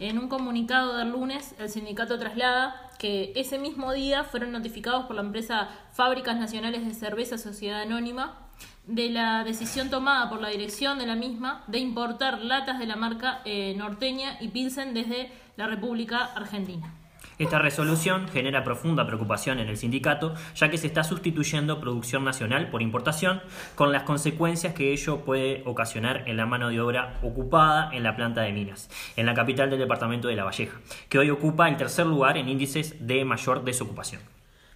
En 0.01 0.19
un 0.19 0.29
comunicado 0.29 0.97
del 0.97 1.11
lunes, 1.11 1.55
el 1.61 1.69
sindicato 1.69 2.19
traslada 2.19 2.91
que 2.99 3.33
ese 3.37 3.61
mismo 3.61 3.93
día 3.93 4.25
fueron 4.25 4.51
notificados 4.51 5.07
por 5.07 5.15
la 5.15 5.23
empresa 5.23 5.69
Fábricas 5.93 6.37
Nacionales 6.39 6.85
de 6.85 6.93
Cerveza 6.93 7.39
Sociedad 7.39 7.83
Anónima 7.83 8.46
de 8.87 9.11
la 9.11 9.45
decisión 9.45 9.91
tomada 9.91 10.31
por 10.31 10.41
la 10.41 10.49
dirección 10.49 10.99
de 10.99 11.07
la 11.07 11.17
misma 11.17 11.65
de 11.67 11.79
importar 11.79 12.41
latas 12.41 12.79
de 12.79 12.87
la 12.87 12.97
marca 12.97 13.41
eh, 13.45 13.75
norteña 13.77 14.39
y 14.41 14.49
Pilsen 14.49 14.95
desde 14.95 15.33
la 15.57 15.67
República 15.67 16.25
Argentina. 16.25 16.93
Esta 17.39 17.59
resolución 17.59 18.29
genera 18.29 18.65
profunda 18.65 19.07
preocupación 19.07 19.59
en 19.59 19.69
el 19.69 19.77
sindicato, 19.77 20.35
ya 20.55 20.71
que 20.71 20.79
se 20.79 20.87
está 20.87 21.05
sustituyendo 21.05 21.81
producción 21.81 22.25
nacional 22.25 22.71
por 22.71 22.81
importación, 22.81 23.43
con 23.75 23.93
las 23.93 24.05
consecuencias 24.05 24.73
que 24.73 24.93
ello 24.93 25.23
puede 25.23 25.63
ocasionar 25.67 26.25
en 26.27 26.39
la 26.39 26.47
mano 26.47 26.71
de 26.71 26.81
obra 26.81 27.19
ocupada 27.23 27.91
en 27.93 28.05
la 28.05 28.17
planta 28.17 28.41
de 28.41 28.53
minas, 28.53 28.89
en 29.17 29.27
la 29.27 29.35
capital 29.35 29.69
del 29.69 29.81
departamento 29.81 30.29
de 30.29 30.37
La 30.37 30.45
Valleja, 30.45 30.81
que 31.11 31.19
hoy 31.19 31.29
ocupa 31.29 31.69
el 31.69 31.77
tercer 31.77 32.07
lugar 32.07 32.39
en 32.39 32.49
índices 32.49 33.07
de 33.07 33.23
mayor 33.27 33.65
desocupación. 33.65 34.23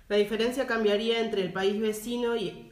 La 0.08 0.16
diferencia 0.16 0.66
cambiaría 0.66 1.20
entre 1.20 1.40
el 1.40 1.52
país 1.52 1.80
vecino 1.80 2.36
y 2.36 2.69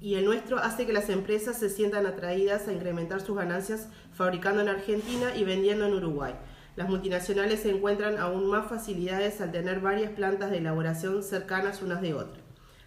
y 0.00 0.14
el 0.14 0.24
nuestro 0.24 0.58
hace 0.58 0.86
que 0.86 0.92
las 0.92 1.10
empresas 1.10 1.58
se 1.58 1.68
sientan 1.68 2.06
atraídas 2.06 2.66
a 2.66 2.72
incrementar 2.72 3.20
sus 3.20 3.36
ganancias 3.36 3.88
fabricando 4.12 4.62
en 4.62 4.68
Argentina 4.68 5.36
y 5.36 5.44
vendiendo 5.44 5.86
en 5.86 5.94
Uruguay. 5.94 6.34
Las 6.76 6.88
multinacionales 6.88 7.66
encuentran 7.66 8.16
aún 8.16 8.48
más 8.48 8.68
facilidades 8.68 9.40
al 9.40 9.52
tener 9.52 9.80
varias 9.80 10.12
plantas 10.12 10.50
de 10.50 10.58
elaboración 10.58 11.22
cercanas 11.22 11.82
unas 11.82 12.00
de 12.00 12.14
otras. 12.14 12.42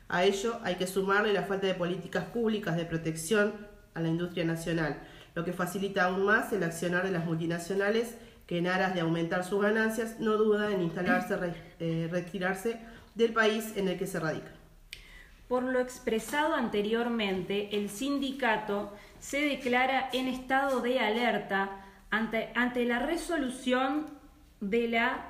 A 0.07 0.23
ello 0.23 0.57
hay 0.63 0.75
que 0.75 0.87
sumarle 0.87 1.33
la 1.33 1.43
falta 1.43 1.67
de 1.67 1.75
políticas 1.75 2.25
públicas 2.25 2.75
de 2.75 2.85
protección 2.85 3.53
a 3.93 4.01
la 4.01 4.07
industria 4.07 4.45
nacional, 4.45 4.97
lo 5.35 5.43
que 5.43 5.53
facilita 5.53 6.05
aún 6.05 6.25
más 6.25 6.51
el 6.53 6.63
accionar 6.63 7.03
de 7.03 7.11
las 7.11 7.25
multinacionales 7.25 8.15
que 8.47 8.57
en 8.57 8.67
aras 8.67 8.93
de 8.95 9.01
aumentar 9.01 9.43
sus 9.43 9.61
ganancias 9.61 10.19
no 10.19 10.37
dudan 10.37 10.71
en 10.71 10.81
instalarse, 10.81 11.35
eh, 11.79 12.09
retirarse 12.11 12.79
del 13.15 13.33
país 13.33 13.73
en 13.75 13.87
el 13.87 13.97
que 13.97 14.07
se 14.07 14.19
radican. 14.19 14.62
Por 15.53 15.65
lo 15.65 15.79
expresado 15.79 16.55
anteriormente, 16.55 17.77
el 17.77 17.91
sindicato 17.91 18.91
se 19.19 19.39
declara 19.39 20.09
en 20.11 20.27
estado 20.27 20.81
de 20.81 20.99
alerta 20.99 21.85
ante, 22.09 22.49
ante 22.55 22.85
la 22.85 22.97
resolución 22.97 24.07
de 24.61 24.87
la 24.87 25.27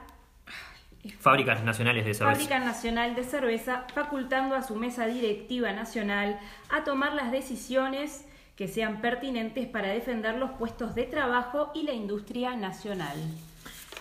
Fábricas 1.20 1.66
Nacionales 1.66 2.06
de 2.06 2.14
Cerveza. 2.14 2.40
Fábrica 2.40 2.60
Nacional 2.60 3.16
de 3.16 3.26
Cerveza, 3.26 3.86
facultando 3.94 4.56
a 4.56 4.64
su 4.64 4.76
mesa 4.76 5.08
directiva 5.08 5.74
nacional 5.74 6.40
a 6.70 6.86
tomar 6.86 7.16
las 7.16 7.30
decisiones 7.34 8.26
que 8.56 8.70
sean 8.70 9.02
pertinentes 9.02 9.68
para 9.68 9.90
defender 9.90 10.38
los 10.38 10.52
puestos 10.52 10.96
de 10.96 11.04
trabajo 11.04 11.74
y 11.76 11.84
la 11.84 11.92
industria 11.92 12.56
nacional. 12.56 13.18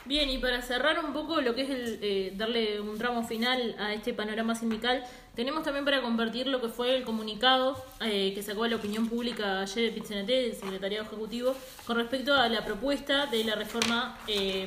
Bien, 0.04 0.28
y 0.28 0.38
para 0.38 0.62
cerrar 0.62 1.04
un 1.04 1.12
poco 1.12 1.40
lo 1.40 1.54
que 1.54 1.62
es 1.62 1.70
el, 1.70 1.98
eh, 2.02 2.32
darle 2.36 2.80
un 2.80 2.98
tramo 2.98 3.22
final 3.22 3.76
a 3.78 3.92
este 3.92 4.12
panorama 4.12 4.56
sindical, 4.56 5.04
tenemos 5.34 5.62
también 5.62 5.84
para 5.84 6.02
compartir 6.02 6.46
lo 6.46 6.60
que 6.60 6.68
fue 6.68 6.96
el 6.96 7.04
comunicado 7.04 7.82
eh, 8.00 8.32
que 8.34 8.42
sacó 8.42 8.64
a 8.64 8.68
la 8.68 8.76
opinión 8.76 9.08
pública 9.08 9.62
ayer 9.62 9.84
el 9.84 9.94
PITCNT, 9.94 10.26
del 10.26 10.54
Secretariado 10.54 11.06
Ejecutivo, 11.06 11.54
con 11.86 11.96
respecto 11.96 12.34
a 12.34 12.48
la 12.48 12.64
propuesta 12.64 13.26
de 13.26 13.44
la 13.44 13.54
reforma 13.54 14.18
eh, 14.28 14.66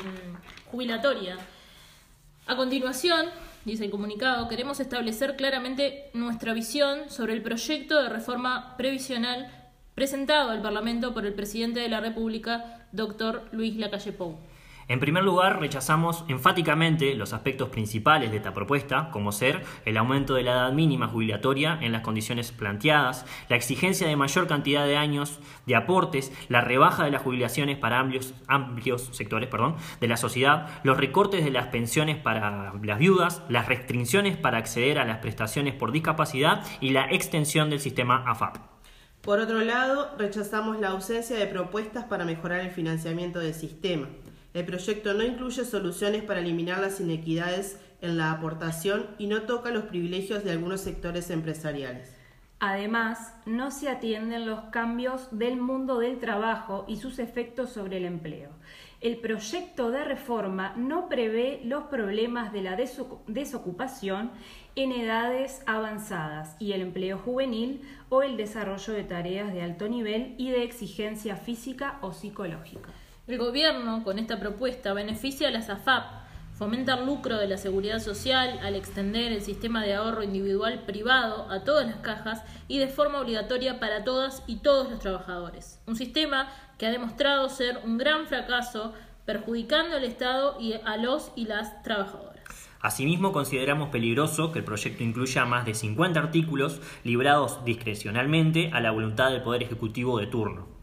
jubilatoria. 0.72 1.38
A 2.48 2.56
continuación, 2.56 3.28
dice 3.64 3.86
el 3.86 3.92
comunicado, 3.92 4.48
queremos 4.48 4.80
establecer 4.80 5.36
claramente 5.36 6.10
nuestra 6.14 6.54
visión 6.54 7.10
sobre 7.10 7.34
el 7.34 7.42
proyecto 7.42 8.02
de 8.02 8.10
reforma 8.10 8.76
previsional 8.78 9.52
presentado 9.94 10.52
al 10.52 10.62
Parlamento 10.62 11.14
por 11.14 11.26
el 11.26 11.34
presidente 11.34 11.80
de 11.80 11.90
la 11.90 12.02
República, 12.02 12.88
doctor 12.92 13.48
Luis 13.52 13.76
Lacalle 13.78 14.12
Pou. 14.12 14.38
En 14.88 15.00
primer 15.00 15.24
lugar, 15.24 15.60
rechazamos 15.60 16.26
enfáticamente 16.28 17.16
los 17.16 17.34
aspectos 17.34 17.70
principales 17.70 18.30
de 18.30 18.38
esta 18.38 18.54
propuesta, 18.54 19.10
como 19.12 19.32
ser 19.32 19.64
el 19.86 19.98
aumento 19.98 20.36
de 20.36 20.44
la 20.44 20.52
edad 20.52 20.74
mínima 20.74 21.08
jubilatoria 21.08 21.80
en 21.82 21.92
las 21.92 22.02
condiciones 22.02 22.52
planteadas, 22.52 23.26
la 23.50 23.56
exigencia 23.56 24.08
de 24.08 24.16
mayor 24.16 24.48
cantidad 24.48 24.86
de 24.86 24.98
años 24.98 25.40
de 25.66 25.76
aportes, 25.76 26.32
la 26.50 26.62
rebaja 26.62 27.04
de 27.04 27.12
las 27.12 27.24
jubilaciones 27.24 27.78
para 27.80 28.00
amplios, 28.00 29.10
sectores 29.12 29.50
de 30.00 30.08
la 30.08 30.18
sociedad, 30.18 30.68
los 30.84 30.98
recortes 30.98 31.44
de 31.44 31.52
las 31.52 31.68
pensiones 31.68 32.18
para 32.18 32.74
las 32.84 33.00
viudas, 33.00 33.42
las 33.50 33.68
restricciones 33.68 34.38
para 34.38 34.60
acceder 34.60 35.00
a 35.00 35.06
las 35.06 35.18
prestaciones 35.18 35.74
por 35.74 35.92
discapacidad 35.92 36.64
y 36.80 36.92
la 36.92 37.10
extensión 37.12 37.70
del 37.70 37.80
sistema 37.80 38.24
AFAP. 38.28 38.58
Por 39.22 39.40
otro 39.40 39.62
lado, 39.62 40.12
rechazamos 40.20 40.80
la 40.80 40.90
ausencia 40.90 41.36
de 41.36 41.48
propuestas 41.48 42.06
para 42.06 42.26
mejorar 42.26 42.60
el 42.60 42.70
financiamiento 42.70 43.40
del 43.40 43.56
sistema. 43.56 44.08
El 44.56 44.66
proyecto 44.66 45.14
no 45.14 45.22
incluye 45.22 45.66
soluciones 45.66 46.24
para 46.24 46.40
eliminar 46.40 46.80
las 46.80 47.02
inequidades 47.02 47.78
en 48.00 48.18
la 48.18 48.32
aportación 48.32 49.08
y 49.18 49.28
no 49.28 49.42
toca 49.42 49.70
los 49.70 49.84
privilegios 49.84 50.46
de 50.46 50.52
algunos 50.52 50.80
sectores 50.80 51.30
empresariales. 51.30 52.16
Además, 52.62 53.34
no 53.46 53.70
se 53.70 53.90
atienden 53.90 54.46
los 54.46 54.62
cambios 54.72 55.28
del 55.38 55.58
mundo 55.58 56.00
del 56.00 56.20
trabajo 56.20 56.86
y 56.88 56.96
sus 56.96 57.20
efectos 57.20 57.72
sobre 57.72 57.98
el 57.98 58.06
empleo. 58.06 58.50
El 59.02 59.18
proyecto 59.18 59.92
de 59.92 60.06
reforma 60.06 60.74
no 60.78 61.10
prevé 61.10 61.60
los 61.66 61.84
problemas 61.88 62.54
de 62.54 62.62
la 62.62 62.78
desocupación 63.28 64.32
en 64.78 64.94
edades 64.94 65.64
avanzadas 65.66 66.56
y 66.60 66.72
el 66.72 66.82
empleo 66.82 67.18
juvenil 67.18 67.82
o 68.08 68.24
el 68.24 68.38
desarrollo 68.38 68.94
de 68.94 69.04
tareas 69.04 69.52
de 69.52 69.64
alto 69.64 69.90
nivel 69.90 70.34
y 70.38 70.52
de 70.52 70.64
exigencia 70.64 71.36
física 71.36 72.00
o 72.00 72.14
psicológica. 72.14 72.94
El 73.28 73.40
gobierno, 73.40 74.04
con 74.04 74.20
esta 74.20 74.40
propuesta, 74.40 74.94
beneficia 74.94 75.48
a 75.48 75.52
las 75.52 75.72
AFAP, 75.72 76.06
fomenta 76.54 76.94
el 76.94 77.08
lucro 77.08 77.38
de 77.38 77.48
la 77.48 77.58
seguridad 77.58 78.00
social 78.00 78.60
al 78.62 78.76
extender 78.76 79.32
el 79.32 79.42
sistema 79.42 79.82
de 79.84 79.96
ahorro 79.96 80.22
individual 80.22 80.84
privado 80.86 81.50
a 81.50 81.64
todas 81.64 81.88
las 81.88 81.96
cajas 81.98 82.44
y 82.68 82.78
de 82.78 82.88
forma 82.88 83.20
obligatoria 83.20 83.80
para 83.80 84.04
todas 84.04 84.44
y 84.46 84.58
todos 84.58 84.92
los 84.92 85.00
trabajadores. 85.00 85.82
Un 85.88 85.96
sistema 85.96 86.52
que 86.78 86.86
ha 86.86 86.92
demostrado 86.92 87.50
ser 87.50 87.80
un 87.84 87.98
gran 87.98 88.28
fracaso, 88.28 88.94
perjudicando 89.26 89.96
al 89.96 90.04
Estado 90.04 90.58
y 90.60 90.74
a 90.74 90.98
los 90.98 91.32
y 91.36 91.46
las 91.46 91.82
trabajadoras. 91.82 92.44
Asimismo, 92.80 93.32
consideramos 93.32 93.90
peligroso 93.90 94.52
que 94.52 94.60
el 94.60 94.66
proyecto 94.66 95.04
incluya 95.04 95.46
más 95.46 95.66
de 95.66 95.74
50 95.74 96.20
artículos 96.20 96.80
librados 97.04 97.66
discrecionalmente 97.66 98.70
a 98.72 98.82
la 98.82 98.92
voluntad 98.92 99.32
del 99.32 99.42
Poder 99.42 99.64
Ejecutivo 99.64 100.20
de 100.20 100.28
turno. 100.28 100.75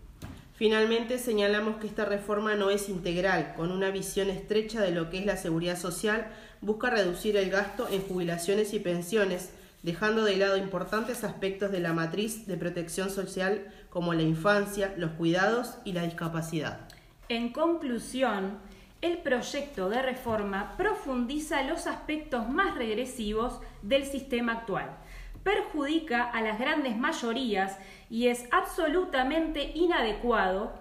Finalmente, 0.62 1.19
señalamos 1.19 1.78
que 1.78 1.88
esta 1.88 2.04
reforma 2.04 2.54
no 2.54 2.71
es 2.71 2.88
integral, 2.88 3.54
con 3.57 3.73
una 3.73 3.90
visión 3.90 4.31
estrecha 4.31 4.81
de 4.81 4.92
lo 4.92 5.11
que 5.11 5.19
es 5.19 5.26
la 5.26 5.37
seguridad 5.37 5.76
social, 5.76 6.28
busca 6.61 6.88
reducir 6.88 7.37
el 7.37 7.50
gasto 7.50 7.88
en 7.90 8.00
jubilaciones 8.00 8.73
y 8.73 8.78
pensiones, 8.78 9.50
dejando 9.83 10.23
de 10.23 10.37
lado 10.37 10.57
importantes 10.57 11.25
aspectos 11.25 11.73
de 11.73 11.81
la 11.81 11.92
matriz 11.92 12.47
de 12.47 12.57
protección 12.57 13.11
social 13.11 13.75
como 13.90 14.14
la 14.14 14.23
infancia, 14.23 14.95
los 14.97 15.11
cuidados 15.11 15.78
y 15.85 15.95
la 15.95 16.04
discapacidad. 16.04 16.88
En 17.28 17.52
conclusión, 17.52 18.59
el 19.00 19.19
proyecto 19.19 19.88
de 19.88 20.00
reforma 20.00 20.76
profundiza 20.76 21.64
los 21.64 21.88
aspectos 21.88 22.49
más 22.49 22.76
regresivos 22.76 23.59
del 23.83 24.04
sistema 24.04 24.52
actual, 24.52 24.97
perjudica 25.42 26.25
a 26.25 26.40
las 26.42 26.58
grandes 26.58 26.96
mayorías 26.96 27.78
y 28.11 28.28
es 28.28 28.46
absolutamente 28.50 29.72
inadecuado 29.75 30.72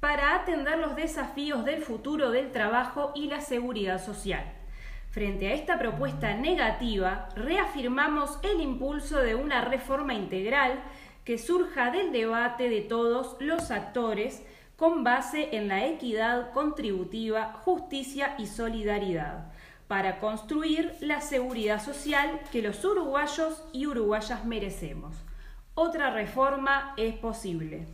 para 0.00 0.34
atender 0.34 0.78
los 0.78 0.96
desafíos 0.96 1.64
del 1.64 1.80
futuro 1.82 2.30
del 2.30 2.52
trabajo 2.52 3.12
y 3.14 3.28
la 3.28 3.40
seguridad 3.40 4.04
social. 4.04 4.44
Frente 5.10 5.48
a 5.48 5.54
esta 5.54 5.78
propuesta 5.78 6.34
negativa, 6.34 7.28
reafirmamos 7.36 8.38
el 8.42 8.60
impulso 8.60 9.18
de 9.20 9.34
una 9.34 9.60
reforma 9.60 10.12
integral 10.12 10.82
que 11.24 11.38
surja 11.38 11.90
del 11.90 12.12
debate 12.12 12.68
de 12.68 12.82
todos 12.82 13.36
los 13.40 13.70
actores 13.70 14.42
con 14.76 15.04
base 15.04 15.56
en 15.56 15.68
la 15.68 15.86
equidad 15.86 16.52
contributiva, 16.52 17.52
justicia 17.64 18.34
y 18.38 18.46
solidaridad, 18.46 19.52
para 19.88 20.18
construir 20.18 20.92
la 21.00 21.20
seguridad 21.20 21.82
social 21.82 22.40
que 22.50 22.62
los 22.62 22.84
uruguayos 22.84 23.62
y 23.72 23.86
uruguayas 23.86 24.44
merecemos. 24.44 25.16
Otra 25.74 26.10
reforma 26.10 26.94
es 26.96 27.14
posible. 27.14 27.86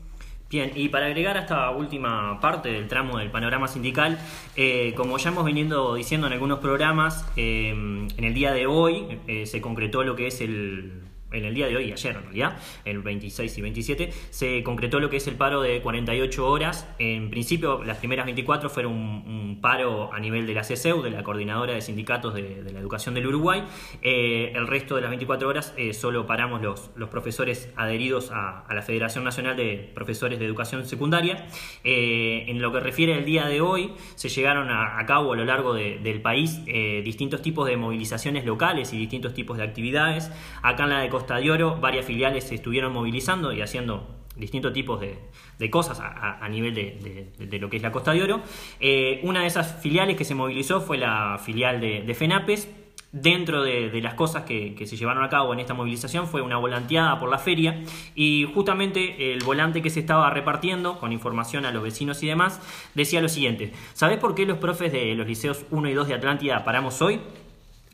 Bien, 0.51 0.73
y 0.75 0.89
para 0.89 1.07
agregar 1.07 1.37
a 1.37 1.43
esta 1.43 1.71
última 1.71 2.41
parte 2.41 2.71
del 2.71 2.89
tramo 2.89 3.19
del 3.19 3.31
panorama 3.31 3.69
sindical, 3.69 4.19
eh, 4.57 4.95
como 4.97 5.17
ya 5.17 5.31
hemos 5.31 5.45
venido 5.45 5.95
diciendo 5.95 6.27
en 6.27 6.33
algunos 6.33 6.59
programas, 6.59 7.25
eh, 7.37 7.69
en 7.71 8.25
el 8.25 8.35
día 8.35 8.53
de 8.53 8.67
hoy 8.67 9.21
eh, 9.29 9.47
se 9.47 9.61
concretó 9.61 10.03
lo 10.03 10.17
que 10.17 10.27
es 10.27 10.41
el 10.41 11.05
en 11.33 11.45
el 11.45 11.55
día 11.55 11.69
de 11.69 11.77
hoy, 11.77 11.93
ayer 11.93 12.17
en 12.17 12.23
realidad, 12.23 12.59
el 12.85 13.01
26 13.01 13.59
y 13.59 13.63
27, 13.63 14.13
se 14.31 14.63
concretó 14.63 15.01
lo 15.01 15.11
que 15.11 15.17
es 15.17 15.27
el 15.27 15.37
paro 15.37 15.63
de 15.63 15.81
48 15.81 16.47
horas. 16.47 16.89
En 16.99 17.31
principio, 17.31 17.83
las 17.85 17.99
primeras 17.99 18.27
24 18.27 18.71
fueron 18.71 18.93
un, 18.93 19.59
paro 19.61 20.13
a 20.13 20.21
nivel 20.21 20.47
de 20.47 20.55
la 20.55 20.63
CCEU, 20.63 21.03
de 21.03 21.11
la 21.11 21.23
Coordinadora 21.23 21.75
de 21.75 21.83
Sindicatos 21.83 22.35
de, 22.35 22.63
la 22.73 22.81
Educación 22.81 23.15
del 23.15 23.27
Uruguay. 23.27 23.65
Eh, 24.01 24.53
el 24.55 24.67
resto 24.67 24.97
de 24.97 25.03
las 25.03 25.11
24 25.11 25.49
horas 25.49 25.75
eh, 25.77 25.93
solo 25.93 26.27
paramos 26.27 26.63
los, 26.63 26.91
los 26.97 27.11
profesores 27.11 27.71
adheridos 27.77 28.31
a, 28.33 28.65
la 28.71 28.83
Federación 28.83 29.25
Nacional 29.25 29.57
de 29.57 29.91
Profesores 29.95 30.39
de 30.39 30.47
Educación 30.47 30.87
Secundaria. 30.87 31.47
Eh, 31.85 32.45
en 32.49 32.63
lo 32.63 32.73
que 32.73 32.81
refiere 32.81 33.15
al 33.15 33.25
día 33.25 33.47
de 33.47 33.61
hoy, 33.61 33.93
se 34.15 34.29
llegaron 34.29 34.71
a, 34.71 35.05
cabo 35.07 35.33
a 35.33 35.37
lo 35.37 35.45
largo 35.45 35.75
del 35.75 36.23
país 36.23 36.65
distintos 37.05 37.43
tipos 37.43 37.67
de 37.67 37.77
movilizaciones 37.77 38.45
locales 38.45 38.93
y 38.93 38.99
distintos 38.99 39.35
tipos 39.35 39.59
de 39.59 39.65
actividades. 39.65 40.31
Acá 40.63 40.85
en 40.85 40.91
la 40.91 41.01
de 41.01 41.09
Costa 41.21 41.37
de 41.37 41.51
Oro, 41.51 41.77
varias 41.79 42.07
filiales 42.07 42.45
se 42.45 42.55
estuvieron 42.55 42.95
movilizando 42.95 43.53
y 43.53 43.61
haciendo 43.61 44.07
distintos 44.37 44.73
tipos 44.73 44.99
de, 44.99 45.71
cosas 45.71 46.01
a, 46.01 46.49
nivel 46.49 46.75
de, 46.75 47.59
lo 47.59 47.69
que 47.69 47.77
es 47.77 47.83
la 47.83 47.93
Costa 47.93 48.13
de 48.13 48.23
Oro. 48.23 48.41
Eh, 48.81 49.21
una 49.23 49.43
de 49.43 49.47
esas 49.47 49.83
filiales 49.83 50.17
que 50.17 50.25
se 50.25 50.35
movilizó 50.35 50.81
fue 50.81 50.97
la 50.97 51.39
filial 51.45 51.79
de, 51.79 52.15
FENAPES. 52.15 52.71
Dentro 53.13 53.63
de, 53.63 54.01
las 54.01 54.15
cosas 54.15 54.45
que, 54.45 54.75
se 54.87 54.97
llevaron 54.97 55.23
a 55.23 55.29
cabo 55.29 55.53
en 55.53 55.61
esta 55.61 55.75
movilización 55.75 56.27
fue 56.27 56.41
una 56.41 56.57
volanteada 56.57 57.19
por 57.19 57.29
la 57.29 57.39
feria 57.39 57.83
y 58.15 58.49
justamente 58.55 59.35
el 59.35 59.45
volante 59.45 59.83
que 59.83 59.91
se 59.91 60.01
estaba 60.01 60.31
repartiendo 60.31 60.99
con 60.99 61.13
información 61.13 61.67
a 61.67 61.71
los 61.71 61.83
vecinos 61.83 62.23
y 62.23 62.29
demás 62.29 62.63
decía 62.95 63.21
lo 63.21 63.29
siguiente, 63.29 63.73
¿sabés 63.93 64.19
por 64.19 64.35
qué 64.35 64.47
los 64.47 64.57
profes 64.57 64.91
de 64.93 65.15
los 65.17 65.27
liceos 65.27 65.67
1 65.71 65.89
y 65.91 65.93
2 65.93 66.09
de 66.09 66.15
Atlántida 66.15 66.65
paramos 66.65 67.03
hoy? 67.03 67.21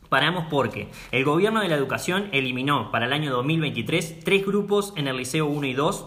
Paramos 0.09 0.47
porque 0.51 0.88
el 1.12 1.25
gobierno 1.25 1.61
de 1.61 1.69
la 1.69 1.77
educación 1.77 2.29
eliminó 2.33 2.90
para 2.90 3.07
el 3.07 3.12
año 3.12 3.33
2023 3.33 4.21
tres 4.25 4.47
grupos 4.47 4.92
en 4.97 5.09
el 5.09 5.16
liceo 5.16 5.47
1 5.47 5.66
y 5.66 5.75
2, 5.75 6.07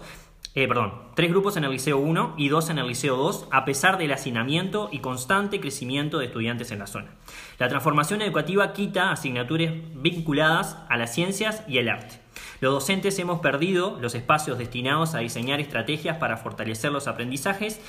eh, 0.56 0.68
perdón, 0.68 0.94
tres 1.16 1.30
grupos 1.30 1.58
en 1.58 1.64
el 1.64 1.72
liceo 1.72 1.98
1 1.98 2.34
y 2.38 2.50
dos 2.50 2.70
en 2.70 2.80
el 2.80 2.88
liceo 2.88 3.16
2, 3.16 3.50
a 3.52 3.66
pesar 3.66 3.98
del 3.98 4.12
hacinamiento 4.12 4.90
y 4.92 5.00
constante 5.00 5.60
crecimiento 5.60 6.18
de 6.18 6.26
estudiantes 6.26 6.72
en 6.72 6.80
la 6.80 6.88
zona. 6.88 7.12
La 7.60 7.70
transformación 7.70 8.22
educativa 8.22 8.74
quita 8.74 9.12
asignaturas 9.12 9.74
vinculadas 9.94 10.78
a 10.90 10.98
las 10.98 11.14
ciencias 11.14 11.64
y 11.68 11.78
el 11.78 11.90
arte. 11.90 12.20
Los 12.62 12.74
docentes 12.74 13.20
hemos 13.20 13.40
perdido 13.42 13.98
los 14.02 14.16
espacios 14.16 14.58
destinados 14.58 15.14
a 15.14 15.20
diseñar 15.20 15.60
estrategias 15.60 16.18
para 16.18 16.38
fortalecer 16.38 16.92
los 16.92 17.08
aprendizajes 17.08 17.80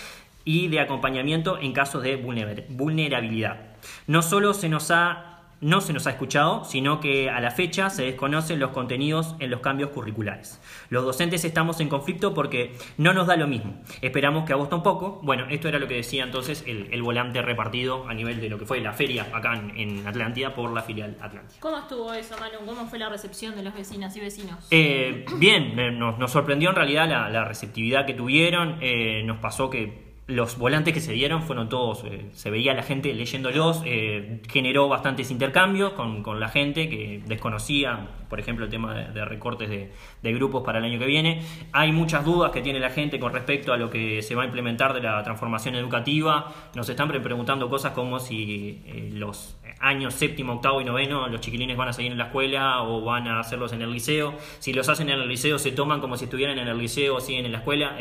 y 0.44 0.68
de 0.68 0.80
acompañamiento 0.80 1.58
en 1.58 1.72
casos 1.72 2.02
de 2.02 2.16
vulnerabilidad. 2.16 3.60
No 4.06 4.22
solo 4.22 4.54
se 4.54 4.68
nos 4.68 4.90
ha 4.90 5.29
no 5.60 5.80
se 5.80 5.92
nos 5.92 6.06
ha 6.06 6.10
escuchado, 6.10 6.64
sino 6.64 7.00
que 7.00 7.28
a 7.30 7.40
la 7.40 7.50
fecha 7.50 7.90
se 7.90 8.04
desconocen 8.04 8.58
los 8.58 8.70
contenidos 8.70 9.34
en 9.40 9.50
los 9.50 9.60
cambios 9.60 9.90
curriculares. 9.90 10.60
Los 10.88 11.04
docentes 11.04 11.44
estamos 11.44 11.80
en 11.80 11.88
conflicto 11.88 12.32
porque 12.34 12.76
no 12.96 13.12
nos 13.12 13.26
da 13.26 13.36
lo 13.36 13.46
mismo. 13.46 13.74
Esperamos 14.00 14.44
que 14.44 14.52
a 14.52 14.56
vos 14.56 14.68
tampoco. 14.68 15.20
Bueno, 15.22 15.46
esto 15.50 15.68
era 15.68 15.78
lo 15.78 15.86
que 15.86 15.94
decía 15.94 16.24
entonces 16.24 16.64
el, 16.66 17.02
volante 17.02 17.42
repartido 17.42 18.08
a 18.08 18.14
nivel 18.14 18.40
de 18.40 18.48
lo 18.48 18.58
que 18.58 18.66
fue 18.66 18.80
la 18.80 18.92
feria 18.92 19.26
acá 19.32 19.54
en, 19.74 20.06
Atlántida 20.06 20.54
por 20.54 20.72
la 20.72 20.82
filial 20.82 21.16
Atlántida. 21.20 21.60
¿Cómo 21.60 21.78
estuvo 21.78 22.12
eso, 22.12 22.36
Manu? 22.38 22.64
¿Cómo 22.66 22.86
fue 22.86 22.98
la 22.98 23.08
recepción 23.08 23.54
de 23.54 23.62
las 23.62 23.74
vecinas 23.74 24.16
y 24.16 24.20
vecinos? 24.20 24.66
Eh, 24.70 25.24
bien, 25.36 25.98
nos, 25.98 26.30
sorprendió 26.30 26.70
en 26.70 26.76
realidad 26.76 27.08
la, 27.08 27.44
receptividad 27.44 28.06
que 28.06 28.14
tuvieron. 28.14 28.78
Eh, 28.80 29.22
nos 29.24 29.38
pasó 29.38 29.68
que 29.70 30.09
los 30.30 30.58
volantes 30.58 30.94
que 30.94 31.00
se 31.00 31.12
dieron 31.12 31.42
fueron 31.42 31.68
todos, 31.68 32.04
eh, 32.04 32.26
se 32.32 32.50
veía 32.50 32.72
la 32.72 32.82
gente 32.82 33.12
leyéndolos, 33.12 33.82
eh, 33.84 34.40
generó 34.48 34.88
bastantes 34.88 35.30
intercambios 35.30 35.92
con, 35.92 36.22
con, 36.22 36.38
la 36.38 36.48
gente 36.48 36.88
que 36.88 37.22
desconocía, 37.26 38.08
por 38.28 38.38
ejemplo, 38.38 38.64
el 38.64 38.70
tema 38.70 38.94
de, 38.94 39.24
recortes 39.24 39.68
de, 39.68 40.32
grupos 40.32 40.62
para 40.64 40.78
el 40.78 40.84
año 40.84 40.98
que 40.98 41.06
viene. 41.06 41.42
Hay 41.72 41.90
muchas 41.92 42.24
dudas 42.24 42.52
que 42.52 42.62
tiene 42.62 42.78
la 42.78 42.90
gente 42.90 43.18
con 43.18 43.32
respecto 43.32 43.72
a 43.72 43.76
lo 43.76 43.90
que 43.90 44.22
se 44.22 44.34
va 44.34 44.42
a 44.42 44.46
implementar 44.46 44.94
de 44.94 45.02
la 45.02 45.22
transformación 45.24 45.74
educativa. 45.74 46.52
Nos 46.74 46.88
están 46.88 47.08
preguntando 47.08 47.68
cosas 47.68 47.92
como 47.92 48.20
si 48.20 48.82
eh, 48.86 49.10
los 49.12 49.56
años 49.80 50.14
séptimo, 50.14 50.54
octavo 50.54 50.80
y 50.80 50.84
noveno 50.84 51.26
los 51.28 51.40
chiquilines 51.40 51.76
van 51.76 51.88
a 51.88 51.92
seguir 51.92 52.12
en 52.12 52.18
la 52.18 52.24
escuela 52.24 52.82
o 52.82 53.02
van 53.02 53.26
a 53.26 53.40
hacerlos 53.40 53.72
en 53.72 53.82
el 53.82 53.92
liceo. 53.92 54.34
Si 54.58 54.72
los 54.72 54.88
hacen 54.88 55.08
en 55.08 55.18
el 55.18 55.28
liceo 55.28 55.58
se 55.58 55.72
toman 55.72 56.00
como 56.00 56.16
si 56.16 56.24
estuvieran 56.24 56.58
en 56.58 56.68
el 56.68 56.78
liceo 56.78 57.16
o 57.16 57.20
siguen 57.20 57.46
en 57.46 57.52
la 57.52 57.58
escuela. 57.58 57.96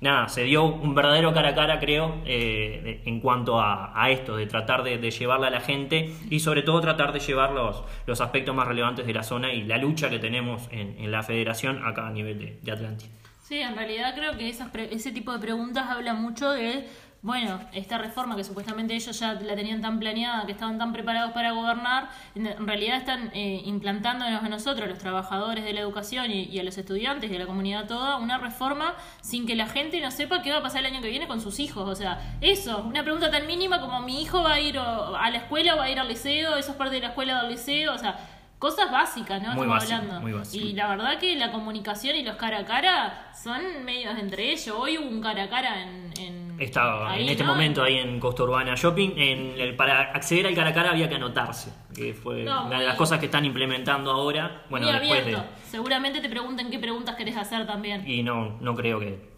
nada, 0.00 0.28
se 0.28 0.42
dio 0.42 0.64
un 0.64 0.94
verdadero 0.94 1.32
cara 1.32 1.54
cara, 1.54 1.78
creo, 1.78 2.16
eh, 2.24 3.02
en 3.04 3.20
cuanto 3.20 3.60
a, 3.60 4.10
esto, 4.10 4.36
de 4.36 4.46
tratar 4.46 4.82
de, 4.82 5.10
llevarle 5.10 5.46
a 5.46 5.50
la 5.50 5.60
gente 5.60 6.12
y 6.30 6.40
sobre 6.40 6.62
todo 6.62 6.80
tratar 6.80 7.12
de 7.12 7.20
llevar 7.20 7.52
los, 7.52 7.84
los 8.06 8.20
aspectos 8.20 8.54
más 8.54 8.66
relevantes 8.66 9.06
de 9.06 9.14
la 9.14 9.22
zona 9.22 9.52
y 9.52 9.64
la 9.64 9.78
lucha 9.78 10.10
que 10.10 10.18
tenemos 10.18 10.68
en, 10.70 11.10
la 11.10 11.22
federación 11.22 11.84
acá 11.84 12.08
a 12.08 12.10
nivel 12.10 12.38
de, 12.38 12.58
de 12.62 12.72
Atlántida. 12.72 13.10
Sí, 13.42 13.60
en 13.60 13.76
realidad 13.76 14.14
creo 14.14 14.38
que 14.38 14.48
ese 14.48 15.12
tipo 15.12 15.30
de 15.32 15.38
preguntas 15.38 15.86
habla 15.90 16.14
mucho 16.14 16.50
de 16.50 16.88
bueno, 17.24 17.58
esta 17.72 17.96
reforma 17.96 18.36
que 18.36 18.44
supuestamente 18.44 18.94
ellos 18.94 19.18
ya 19.18 19.32
la 19.32 19.56
tenían 19.56 19.80
tan 19.80 19.98
planeada, 19.98 20.44
que 20.44 20.52
estaban 20.52 20.76
tan 20.76 20.92
preparados 20.92 21.32
para 21.32 21.52
gobernar, 21.52 22.10
en 22.34 22.66
realidad 22.66 22.98
están 22.98 23.30
eh, 23.32 23.62
implantándonos 23.64 24.42
a 24.42 24.48
nosotros, 24.50 24.86
los 24.86 24.98
trabajadores 24.98 25.64
de 25.64 25.72
la 25.72 25.80
educación 25.80 26.30
y, 26.30 26.58
a 26.58 26.62
los 26.62 26.76
estudiantes 26.76 27.32
y 27.32 27.36
a 27.36 27.38
la 27.38 27.46
comunidad 27.46 27.86
toda, 27.86 28.18
una 28.18 28.36
reforma 28.36 28.92
sin 29.22 29.46
que 29.46 29.56
la 29.56 29.66
gente 29.66 30.02
no 30.02 30.10
sepa 30.10 30.42
qué 30.42 30.52
va 30.52 30.58
a 30.58 30.62
pasar 30.62 30.80
el 30.80 30.92
año 30.92 31.00
que 31.00 31.08
viene 31.08 31.26
con 31.26 31.40
sus 31.40 31.60
hijos. 31.60 31.88
O 31.88 31.94
sea, 31.94 32.36
eso, 32.42 32.82
una 32.82 33.02
pregunta 33.02 33.30
tan 33.30 33.46
mínima 33.46 33.80
como 33.80 34.02
mi 34.02 34.20
hijo 34.20 34.42
va 34.42 34.52
a 34.52 34.60
ir 34.60 34.78
a 34.78 35.30
la 35.30 35.38
escuela 35.38 35.76
o 35.76 35.78
va 35.78 35.84
a 35.84 35.90
ir 35.90 35.98
al 35.98 36.08
liceo, 36.08 36.56
eso 36.56 36.72
es 36.72 36.76
parte 36.76 36.96
de 36.96 37.00
la 37.00 37.08
escuela 37.08 37.38
o 37.38 37.42
del 37.44 37.52
liceo, 37.52 37.94
o 37.94 37.98
sea, 37.98 38.18
cosas 38.58 38.90
básicas, 38.90 39.42
¿no? 39.42 39.48
Muy 39.54 39.62
Estamos 39.62 39.74
básico, 39.76 39.94
hablando. 39.94 40.20
muy 40.20 40.32
básico. 40.32 40.64
Y 40.64 40.72
la 40.72 40.88
verdad 40.88 41.18
que 41.18 41.36
la 41.36 41.52
comunicación 41.52 42.16
y 42.16 42.22
los 42.22 42.36
cara 42.36 42.58
a 42.60 42.64
cara 42.64 43.32
son 43.34 43.84
medios 43.84 44.18
entre 44.18 44.52
ellos. 44.52 44.68
Hoy 44.68 44.98
hubo 44.98 45.08
un 45.08 45.20
cara 45.20 45.44
a 45.44 45.48
cara 45.48 45.82
en... 45.82 46.10
en 46.18 46.44
Está 46.60 47.10
ahí, 47.10 47.24
en 47.24 47.30
este 47.30 47.42
¿no? 47.42 47.50
momento 47.52 47.82
ahí 47.82 47.98
en 47.98 48.20
Costa 48.20 48.44
Urbana 48.44 48.74
Shopping. 48.76 49.14
En 49.16 49.60
el, 49.60 49.74
para 49.74 50.12
acceder 50.12 50.46
al 50.46 50.54
cara 50.54 50.70
a 50.70 50.72
cara 50.72 50.90
había 50.92 51.08
que 51.08 51.16
anotarse, 51.16 51.72
que 51.92 52.14
fue 52.14 52.44
No, 52.44 52.66
una 52.66 52.78
de 52.78 52.86
las 52.86 52.94
cosas 52.94 53.18
que 53.18 53.26
están 53.26 53.44
implementando 53.44 54.12
ahora. 54.12 54.62
Bueno, 54.70 54.86
después 54.86 55.26
de. 55.26 55.36
Seguramente 55.68 56.20
te 56.20 56.28
pregunten 56.28 56.70
qué 56.70 56.78
preguntas 56.78 57.16
querés 57.16 57.36
hacer 57.36 57.66
también. 57.66 58.08
Y 58.08 58.22
no, 58.22 58.56
no 58.60 58.74
creo 58.76 59.00
que. 59.00 59.33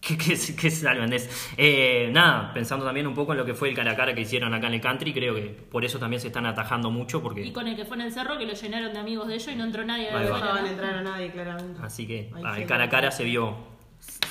Que, 0.00 0.16
que, 0.16 0.36
que 0.36 0.68
eso. 0.68 0.88
Eh, 1.56 2.08
nada, 2.12 2.52
pensando 2.54 2.84
también 2.84 3.06
un 3.06 3.14
poco 3.14 3.32
en 3.32 3.38
lo 3.38 3.44
que 3.44 3.54
fue 3.54 3.68
el 3.68 3.74
cara 3.74 3.92
a 3.92 3.96
cara 3.96 4.14
que 4.14 4.20
hicieron 4.20 4.54
acá 4.54 4.68
en 4.68 4.74
el 4.74 4.80
country, 4.80 5.12
creo 5.12 5.34
que 5.34 5.42
por 5.70 5.84
eso 5.84 5.98
también 5.98 6.20
se 6.20 6.28
están 6.28 6.46
atajando 6.46 6.90
mucho. 6.90 7.20
porque 7.20 7.44
Y 7.44 7.52
con 7.52 7.66
el 7.66 7.74
que 7.74 7.84
fue 7.84 7.96
en 7.96 8.02
el 8.02 8.12
cerro, 8.12 8.38
que 8.38 8.46
lo 8.46 8.52
llenaron 8.52 8.92
de 8.92 8.98
amigos 8.98 9.26
de 9.26 9.34
ellos 9.34 9.48
y 9.48 9.56
no 9.56 9.64
entró 9.64 9.84
nadie. 9.84 10.08
Ahí 10.08 10.24
de 10.24 10.30
va. 10.30 10.38
No 10.38 10.44
dejaban 10.44 10.64
¿no? 10.64 10.70
entrar 10.70 10.94
a 10.94 11.02
nadie, 11.02 11.30
claramente. 11.32 11.80
Así 11.82 12.06
que 12.06 12.30
Ahí 12.34 12.42
ah, 12.44 12.58
el 12.60 12.66
cara 12.66 12.84
a 12.84 12.88
cara 12.88 13.10
se 13.10 13.24
vio, 13.24 13.56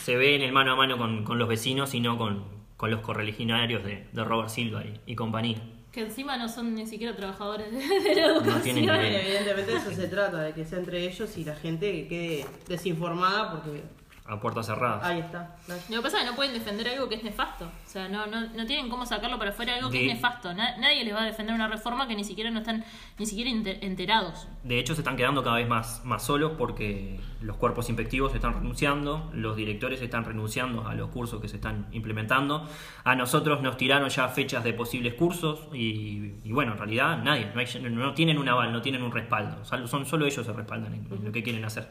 se 0.03 0.15
ve 0.15 0.35
en 0.35 0.41
el 0.41 0.53
mano 0.53 0.71
a 0.71 0.75
mano 0.77 0.97
con, 0.97 1.23
con 1.25 1.37
los 1.37 1.49
vecinos 1.49 1.93
y 1.93 1.99
no 1.99 2.17
con, 2.17 2.45
con 2.77 2.89
los 2.89 3.01
correligionarios 3.01 3.83
de, 3.83 4.07
de 4.11 4.23
Robert 4.23 4.49
Silva 4.49 4.83
y, 4.85 5.11
y 5.11 5.15
compañía. 5.15 5.57
Que 5.91 6.01
encima 6.03 6.37
no 6.37 6.47
son 6.47 6.75
ni 6.75 6.85
siquiera 6.85 7.15
trabajadores 7.15 7.71
de, 7.71 7.79
de 7.79 8.15
la 8.15 8.25
educación. 8.27 8.77
idea. 8.77 9.21
Evidentemente 9.21 9.71
de 9.71 9.77
eso 9.77 9.91
se 9.91 10.07
trata, 10.07 10.43
de 10.43 10.53
que 10.53 10.63
sea 10.63 10.79
entre 10.79 11.05
ellos 11.05 11.37
y 11.37 11.43
la 11.43 11.55
gente 11.55 11.91
que 11.91 12.07
quede 12.07 12.45
desinformada 12.67 13.51
porque 13.51 13.83
A 14.29 14.39
puertas 14.41 14.65
cerradas. 14.65 15.03
ahí 15.05 15.19
está. 15.19 15.55
Lo 15.89 15.95
que 15.97 16.01
pasa 16.01 16.17
es 16.17 16.23
que 16.25 16.29
no 16.29 16.35
pueden 16.35 16.53
defender 16.53 16.87
algo 16.89 17.07
que 17.07 17.15
es 17.15 17.23
nefasto. 17.23 17.63
O 17.65 17.89
sea, 17.89 18.09
no, 18.09 18.27
no, 18.27 18.41
no 18.41 18.65
tienen 18.65 18.89
cómo 18.89 19.05
sacarlo 19.05 19.37
para 19.39 19.51
afuera 19.51 19.75
algo 19.75 19.89
que 19.89 19.99
De- 19.99 20.07
es 20.07 20.13
nefasto. 20.15 20.53
Na- 20.53 20.75
nadie 20.77 21.05
les 21.05 21.15
va 21.15 21.21
a 21.21 21.25
defender 21.25 21.55
una 21.55 21.69
reforma 21.69 22.07
que 22.09 22.15
ni 22.15 22.25
siquiera 22.25 22.51
no 22.51 22.59
están 22.59 22.83
ni 23.17 23.25
siquiera 23.25 23.49
enter- 23.49 23.79
enterados. 23.81 24.47
De 24.63 24.79
hecho, 24.79 24.95
se 24.95 25.01
están 25.01 25.15
quedando 25.15 25.43
cada 25.43 25.55
vez 25.55 25.67
más, 25.69 26.03
más 26.03 26.23
solos 26.25 26.51
porque 26.57 27.19
los 27.39 27.55
cuerpos 27.55 27.87
inspectivos 27.87 28.35
están 28.35 28.53
renunciando, 28.53 29.31
los 29.33 29.55
directores 29.55 30.01
están 30.01 30.25
renunciando 30.25 30.85
a 30.87 30.93
los 30.93 31.09
cursos 31.09 31.41
que 31.41 31.47
se 31.47 31.55
están 31.55 31.87
implementando. 31.93 32.67
A 33.05 33.15
nosotros 33.15 33.61
nos 33.61 33.77
tiraron 33.77 34.09
ya 34.09 34.27
fechas 34.27 34.61
de 34.63 34.73
posibles 34.73 35.13
cursos 35.13 35.67
y, 35.73 36.33
y 36.43 36.51
bueno, 36.51 36.73
en 36.73 36.77
realidad 36.79 37.23
nadie, 37.23 37.49
no, 37.53 37.61
hay- 37.61 37.89
no 37.91 38.13
tienen 38.13 38.37
un 38.39 38.49
aval, 38.49 38.73
no 38.73 38.81
tienen 38.81 39.03
un 39.03 39.11
respaldo. 39.13 39.63
Son 39.63 40.05
solo 40.05 40.25
ellos 40.25 40.45
se 40.45 40.51
respaldan 40.51 40.93
en, 40.93 41.07
en 41.11 41.23
lo 41.23 41.31
que 41.31 41.41
quieren 41.43 41.63
hacer. 41.63 41.87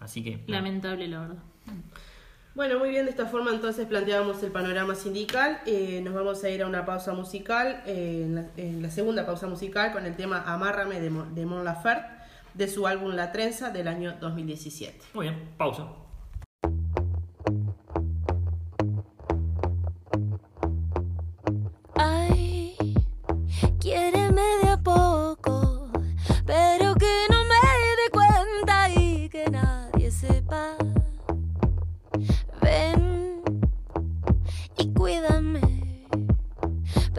Así 0.00 0.22
que. 0.22 0.30
nada. 0.36 0.44
Lamentable, 0.48 1.08
la 1.08 1.20
verdad. 1.20 1.36
Bueno, 2.54 2.78
muy 2.78 2.90
bien, 2.90 3.04
de 3.06 3.10
esta 3.10 3.26
forma 3.26 3.50
entonces 3.50 3.86
planteamos 3.86 4.40
el 4.44 4.52
panorama 4.52 4.94
sindical. 4.94 5.60
Eh, 5.66 6.00
nos 6.04 6.14
vamos 6.14 6.44
a 6.44 6.50
ir 6.50 6.62
a 6.62 6.66
una 6.68 6.84
pausa 6.86 7.12
musical, 7.12 7.82
eh, 7.86 8.22
en, 8.26 8.34
la, 8.36 8.46
en 8.56 8.80
la 8.82 8.90
segunda 8.90 9.26
pausa 9.26 9.46
musical 9.48 9.92
con 9.92 10.06
el 10.06 10.14
tema 10.14 10.42
Amárrame 10.46 11.00
de, 11.00 11.10
Mon- 11.10 11.34
de 11.34 11.46
Mon 11.46 11.64
Laferte, 11.64 12.08
de 12.54 12.68
su 12.68 12.86
álbum 12.86 13.12
La 13.14 13.32
Trenza 13.32 13.70
del 13.70 13.88
año 13.88 14.14
2017. 14.20 15.00
Muy 15.14 15.26
bien, 15.30 15.48
pausa. 15.56 15.88
Ay, 21.96 22.74
quiéreme 23.80 24.42
de 24.62 24.68
a 24.70 24.76
poco, 24.82 25.88
pero 26.46 26.83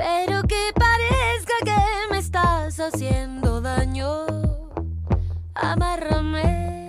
pero 0.06 0.44
que 0.44 0.72
parezca 0.76 1.56
que 1.64 2.14
me 2.14 2.20
estás 2.20 2.80
haciendo 2.80 3.60
daño. 3.60 4.28
Amárrame. 5.56 6.85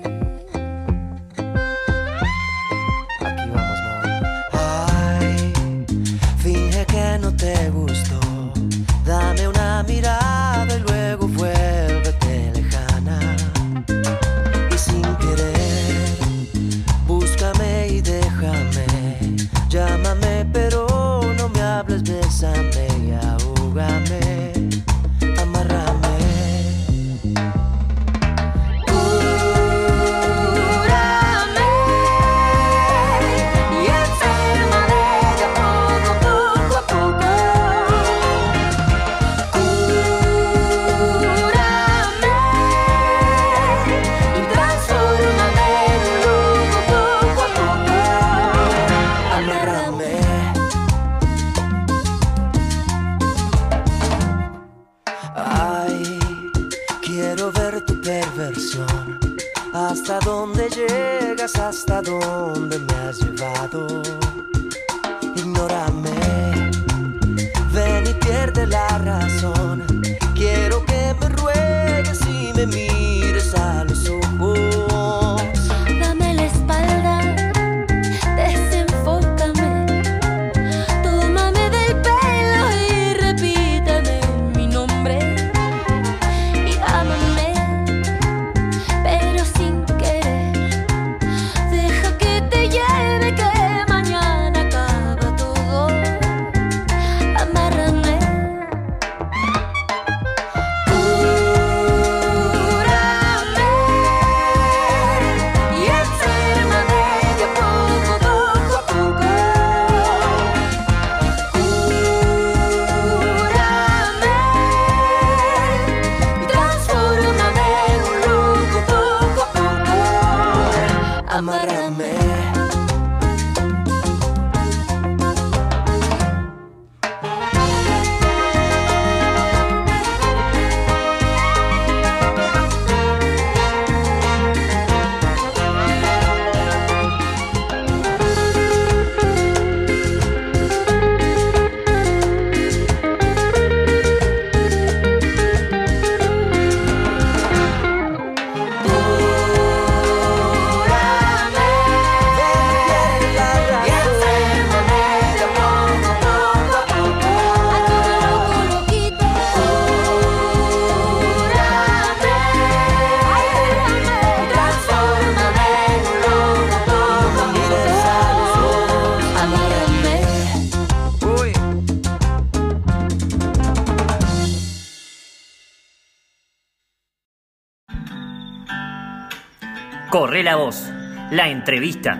Corre 180.18 180.42
la 180.42 180.56
voz, 180.56 180.90
la 181.30 181.50
entrevista. 181.50 182.18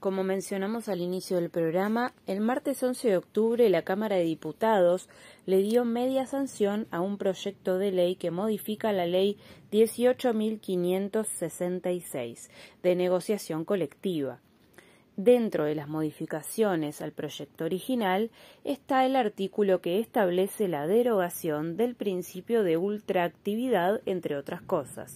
Como 0.00 0.24
mencionamos 0.24 0.88
al 0.88 1.00
inicio 1.00 1.36
del 1.36 1.48
programa, 1.48 2.12
el 2.26 2.40
martes 2.40 2.82
11 2.82 3.06
de 3.06 3.18
octubre 3.18 3.70
la 3.70 3.82
Cámara 3.82 4.16
de 4.16 4.24
Diputados 4.24 5.08
le 5.44 5.58
dio 5.58 5.84
media 5.84 6.26
sanción 6.26 6.88
a 6.90 7.00
un 7.00 7.18
proyecto 7.18 7.78
de 7.78 7.92
ley 7.92 8.16
que 8.16 8.32
modifica 8.32 8.92
la 8.92 9.06
ley 9.06 9.38
18.566 9.70 12.50
de 12.82 12.96
negociación 12.96 13.64
colectiva. 13.64 14.40
Dentro 15.16 15.64
de 15.64 15.74
las 15.74 15.88
modificaciones 15.88 17.00
al 17.00 17.12
proyecto 17.12 17.64
original 17.64 18.30
está 18.64 19.06
el 19.06 19.16
artículo 19.16 19.80
que 19.80 19.98
establece 19.98 20.68
la 20.68 20.86
derogación 20.86 21.78
del 21.78 21.94
principio 21.94 22.62
de 22.62 22.76
ultraactividad, 22.76 24.02
entre 24.04 24.36
otras 24.36 24.60
cosas. 24.60 25.14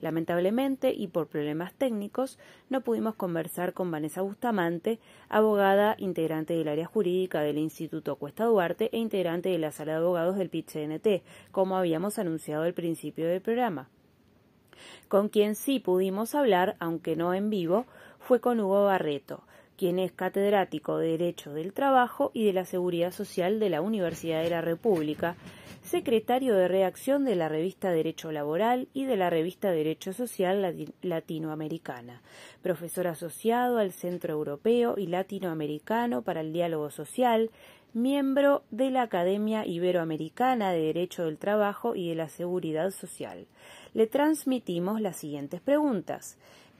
Lamentablemente, 0.00 0.92
y 0.92 1.06
por 1.06 1.28
problemas 1.28 1.72
técnicos, 1.74 2.40
no 2.70 2.80
pudimos 2.80 3.14
conversar 3.14 3.72
con 3.72 3.88
Vanessa 3.92 4.20
Bustamante, 4.20 4.98
abogada 5.28 5.94
integrante 5.98 6.54
del 6.54 6.66
área 6.66 6.86
jurídica 6.86 7.40
del 7.40 7.58
Instituto 7.58 8.16
Cuesta 8.16 8.46
Duarte 8.46 8.90
e 8.92 8.98
integrante 8.98 9.48
de 9.48 9.58
la 9.58 9.70
sala 9.70 9.92
de 9.92 9.98
abogados 9.98 10.36
del 10.36 10.50
PIT-CNT, 10.50 11.22
como 11.52 11.76
habíamos 11.76 12.18
anunciado 12.18 12.64
al 12.64 12.74
principio 12.74 13.28
del 13.28 13.40
programa. 13.40 13.88
Con 15.08 15.28
quien 15.28 15.54
sí 15.54 15.78
pudimos 15.78 16.34
hablar, 16.34 16.76
aunque 16.80 17.16
no 17.16 17.32
en 17.32 17.48
vivo, 17.48 17.86
fue 18.26 18.40
con 18.40 18.58
Hugo 18.58 18.86
Barreto, 18.86 19.44
quien 19.76 20.00
es 20.00 20.10
catedrático 20.10 20.98
de 20.98 21.10
Derecho 21.10 21.52
del 21.52 21.72
Trabajo 21.72 22.32
y 22.34 22.44
de 22.44 22.52
la 22.52 22.64
Seguridad 22.64 23.12
Social 23.12 23.60
de 23.60 23.70
la 23.70 23.80
Universidad 23.80 24.42
de 24.42 24.50
la 24.50 24.60
República, 24.60 25.36
secretario 25.84 26.56
de 26.56 26.66
redacción 26.66 27.24
de 27.24 27.36
la 27.36 27.48
revista 27.48 27.92
Derecho 27.92 28.32
Laboral 28.32 28.88
y 28.92 29.04
de 29.04 29.16
la 29.16 29.30
revista 29.30 29.70
Derecho 29.70 30.12
Social 30.12 30.88
Latinoamericana, 31.02 32.20
profesor 32.62 33.06
asociado 33.06 33.78
al 33.78 33.92
Centro 33.92 34.34
Europeo 34.34 34.96
y 34.98 35.06
Latinoamericano 35.06 36.22
para 36.22 36.40
el 36.40 36.52
Diálogo 36.52 36.90
Social, 36.90 37.52
miembro 37.92 38.64
de 38.72 38.90
la 38.90 39.02
Academia 39.02 39.64
Iberoamericana 39.64 40.72
de 40.72 40.80
Derecho 40.80 41.26
del 41.26 41.38
Trabajo 41.38 41.94
y 41.94 42.08
de 42.08 42.16
la 42.16 42.28
Seguridad 42.28 42.90
Social. 42.90 43.46
Le 43.94 44.08
transmitimos 44.08 45.00
las 45.00 45.16
siguientes 45.16 45.60
preguntas. 45.60 46.36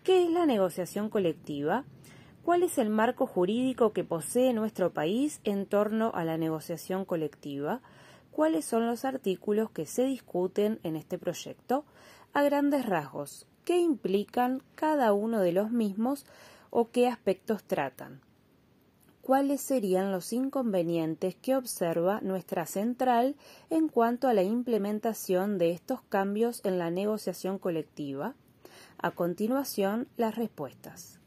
¿Qué 0.06 0.22
es 0.22 0.30
la 0.30 0.46
negociación 0.46 1.10
colectiva? 1.10 1.84
¿Cuál 2.44 2.62
es 2.62 2.78
el 2.78 2.90
marco 2.90 3.26
jurídico 3.26 3.92
que 3.92 4.04
posee 4.04 4.52
nuestro 4.52 4.92
país 4.92 5.40
en 5.42 5.66
torno 5.66 6.12
a 6.14 6.24
la 6.24 6.38
negociación 6.38 7.04
colectiva? 7.04 7.80
¿Cuáles 8.30 8.64
son 8.64 8.86
los 8.86 9.04
artículos 9.04 9.68
que 9.72 9.84
se 9.84 10.04
discuten 10.04 10.78
en 10.84 10.94
este 10.94 11.18
proyecto? 11.18 11.84
A 12.32 12.44
grandes 12.44 12.86
rasgos, 12.86 13.48
¿qué 13.64 13.80
implican 13.80 14.62
cada 14.76 15.12
uno 15.12 15.40
de 15.40 15.50
los 15.50 15.72
mismos 15.72 16.24
o 16.70 16.88
qué 16.92 17.08
aspectos 17.08 17.64
tratan? 17.64 18.20
¿Cuáles 19.22 19.60
serían 19.60 20.12
los 20.12 20.32
inconvenientes 20.32 21.34
que 21.34 21.56
observa 21.56 22.20
nuestra 22.20 22.66
central 22.66 23.34
en 23.70 23.88
cuanto 23.88 24.28
a 24.28 24.34
la 24.34 24.44
implementación 24.44 25.58
de 25.58 25.72
estos 25.72 26.00
cambios 26.02 26.64
en 26.64 26.78
la 26.78 26.92
negociación 26.92 27.58
colectiva? 27.58 28.36
A 28.98 29.10
continuación, 29.10 30.08
las 30.16 30.36
respuestas. 30.36 31.20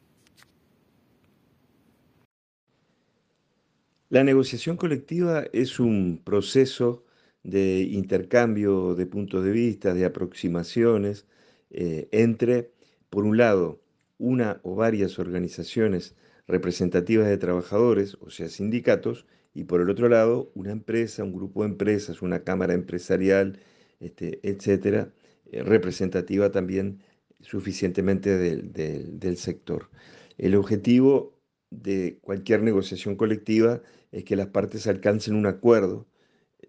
La 4.10 4.24
negociación 4.24 4.76
colectiva 4.76 5.44
es 5.54 5.80
un 5.80 6.20
proceso 6.24 7.04
de 7.44 7.82
intercambio 7.82 8.96
de 8.96 9.06
puntos 9.06 9.44
de 9.44 9.52
vista, 9.52 9.94
de 9.94 10.06
aproximaciones 10.06 11.28
eh, 11.70 12.08
entre, 12.12 12.72
por 13.12 13.24
un 13.24 13.38
lado, 13.38 13.80
una 14.18 14.60
o 14.64 14.76
varias 14.76 15.20
organizaciones 15.20 16.16
representativas 16.48 17.28
de 17.28 17.38
trabajadores, 17.38 18.18
o 18.22 18.32
sea, 18.32 18.50
sindicatos, 18.50 19.28
y 19.54 19.66
por 19.66 19.82
el 19.82 19.92
otro 19.92 20.10
lado, 20.10 20.52
una 20.56 20.72
empresa, 20.72 21.24
un 21.24 21.34
grupo 21.34 21.62
de 21.62 21.70
empresas, 21.70 22.24
una 22.24 22.44
cámara 22.44 22.74
empresarial, 22.74 23.60
este, 24.00 24.40
etcétera, 24.42 25.14
eh, 25.52 25.64
representativa 25.64 26.52
también 26.52 27.02
suficientemente 27.42 28.38
del, 28.38 29.38
sector. 29.38 29.90
El 30.38 30.56
objetivo 30.56 31.38
de 31.70 32.20
cualquier 32.22 32.64
negociación 32.64 33.16
colectiva 33.16 33.82
es 34.12 34.24
que 34.24 34.36
las 34.36 34.48
partes 34.48 34.88
alcancen 34.88 35.36
un 35.36 35.46
acuerdo 35.46 36.08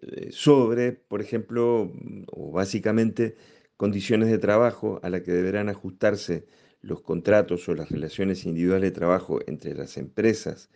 eh, 0.01 0.29
sobre, 0.31 0.93
por 0.93 1.21
ejemplo, 1.21 1.91
o 2.31 2.51
básicamente, 2.51 3.35
condiciones 3.77 4.29
de 4.29 4.37
trabajo 4.37 4.99
a 5.03 5.09
las 5.09 5.21
que 5.21 5.31
deberán 5.31 5.69
ajustarse 5.69 6.45
los 6.81 7.01
contratos 7.01 7.67
o 7.69 7.75
las 7.75 7.89
relaciones 7.89 8.45
individuales 8.45 8.91
de 8.91 8.95
trabajo 8.95 9.39
entre 9.47 9.75
las 9.75 9.97
empresas 9.97 10.69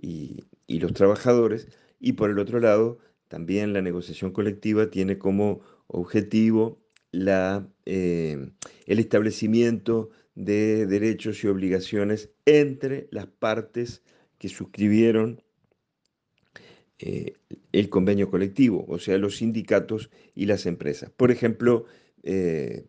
y, 0.00 0.44
los 0.68 0.92
trabajadores. 0.94 1.68
Y 2.00 2.14
por 2.14 2.30
el 2.30 2.38
otro 2.38 2.60
lado, 2.60 2.98
también 3.28 3.72
la 3.72 3.82
negociación 3.82 4.32
colectiva 4.32 4.90
tiene 4.90 5.18
como 5.18 5.60
objetivo 5.86 6.81
eh, 7.12 8.50
el 8.86 8.98
establecimiento 8.98 10.10
de 10.34 10.86
derechos 10.86 11.44
y 11.44 11.48
obligaciones 11.48 12.30
entre 12.46 13.08
las 13.10 13.26
partes 13.26 14.02
que 14.38 14.48
suscribieron 14.48 15.42
eh, 16.98 17.34
el 17.72 17.88
convenio 17.90 18.30
colectivo, 18.30 18.84
o 18.88 18.98
sea, 18.98 19.18
los 19.18 19.36
sindicatos 19.36 20.10
y 20.34 20.46
las 20.46 20.66
empresas. 20.66 21.10
Por 21.10 21.30
ejemplo, 21.30 21.84
eh, 22.22 22.86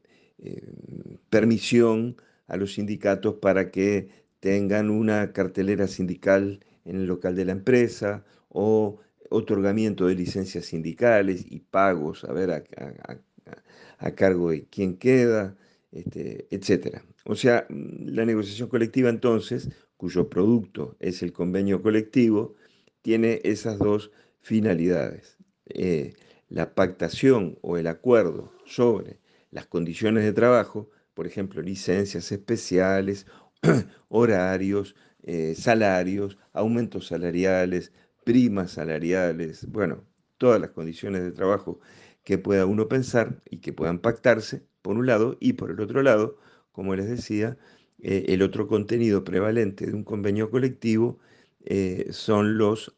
permisión 1.29 2.17
a 2.47 2.57
los 2.57 2.73
sindicatos 2.73 3.35
para 3.35 3.71
que 3.71 4.09
tengan 4.39 4.89
una 4.89 5.31
cartelera 5.31 5.87
sindical 5.87 6.59
en 6.85 6.97
el 6.97 7.05
local 7.05 7.35
de 7.35 7.45
la 7.45 7.53
empresa 7.53 8.25
o 8.49 8.99
otorgamiento 9.29 10.07
de 10.07 10.15
licencias 10.15 10.65
sindicales 10.65 11.45
y 11.49 11.59
pagos, 11.59 12.23
a 12.23 12.33
ver, 12.33 12.51
a, 12.51 12.63
cargo 14.11 14.51
de 14.51 14.65
quién 14.65 14.97
queda, 14.97 15.55
este, 15.91 16.47
etc. 16.51 17.01
O 17.25 17.35
sea, 17.35 17.65
la 17.69 18.25
negociación 18.25 18.69
colectiva 18.69 19.09
entonces, 19.09 19.69
cuyo 19.97 20.29
producto 20.29 20.95
es 20.99 21.23
el 21.23 21.33
convenio 21.33 21.81
colectivo, 21.81 22.55
tiene 23.01 23.41
esas 23.43 23.79
dos 23.79 24.11
finalidades. 24.41 25.37
Eh, 25.65 26.13
la 26.49 26.75
pactación 26.75 27.57
o 27.61 27.77
el 27.77 27.87
acuerdo 27.87 28.53
sobre 28.65 29.19
las 29.51 29.65
condiciones 29.67 30.23
de 30.23 30.33
trabajo 30.33 30.89
por 31.13 31.27
ejemplo, 31.27 31.61
licencias 31.61 32.31
especiales, 32.31 33.27
horarios, 34.09 34.95
eh, 35.23 35.55
salarios, 35.55 36.37
aumentos 36.53 37.07
salariales, 37.07 37.91
primas 38.23 38.71
salariales, 38.71 39.69
bueno, 39.69 40.03
todas 40.37 40.59
las 40.59 40.71
condiciones 40.71 41.23
de 41.23 41.31
trabajo 41.31 41.79
que 42.23 42.37
pueda 42.37 42.65
uno 42.65 42.87
pensar 42.87 43.41
y 43.49 43.57
que 43.57 43.73
puedan 43.73 43.99
pactarse, 43.99 44.63
por 44.81 44.97
un 44.97 45.05
lado, 45.07 45.37
y 45.39 45.53
por 45.53 45.71
el 45.71 45.79
otro 45.79 46.01
lado, 46.03 46.37
como 46.71 46.95
les 46.95 47.09
decía, 47.09 47.57
eh, 47.99 48.25
el 48.29 48.41
otro 48.41 48.67
contenido 48.67 49.23
prevalente 49.23 49.85
de 49.85 49.93
un 49.93 50.03
convenio 50.03 50.49
colectivo 50.49 51.19
eh, 51.65 52.07
son 52.11 52.57
los 52.57 52.95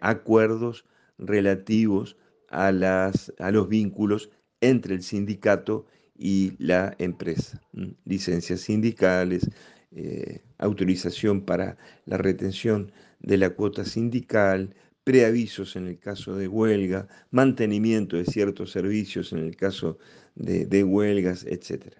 acuerdos 0.00 0.86
relativos 1.18 2.16
a, 2.48 2.72
las, 2.72 3.32
a 3.38 3.50
los 3.50 3.68
vínculos 3.68 4.30
entre 4.60 4.94
el 4.94 5.02
sindicato 5.02 5.86
y 6.16 6.52
la 6.58 6.94
empresa. 6.98 7.62
Licencias 8.04 8.60
sindicales, 8.60 9.48
eh, 9.92 10.42
autorización 10.58 11.42
para 11.42 11.78
la 12.04 12.18
retención 12.18 12.92
de 13.20 13.36
la 13.36 13.50
cuota 13.50 13.84
sindical, 13.84 14.74
preavisos 15.08 15.74
en 15.74 15.86
el 15.86 15.98
caso 15.98 16.36
de 16.36 16.48
huelga, 16.48 17.08
mantenimiento 17.30 18.18
de 18.18 18.26
ciertos 18.26 18.72
servicios 18.72 19.32
en 19.32 19.38
el 19.38 19.56
caso 19.56 19.96
de, 20.34 20.84
huelgas, 20.84 21.46
etc. 21.46 21.94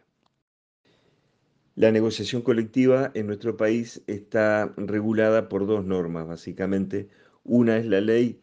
La 1.74 1.90
negociación 1.90 2.42
colectiva 2.42 3.10
en 3.14 3.28
nuestro 3.28 3.56
país 3.56 4.02
está 4.06 4.74
regulada 4.76 5.48
por 5.48 5.66
dos 5.66 5.86
normas, 5.86 6.28
básicamente. 6.28 7.08
Una 7.44 7.78
es 7.78 7.86
la 7.86 8.02
ley 8.02 8.42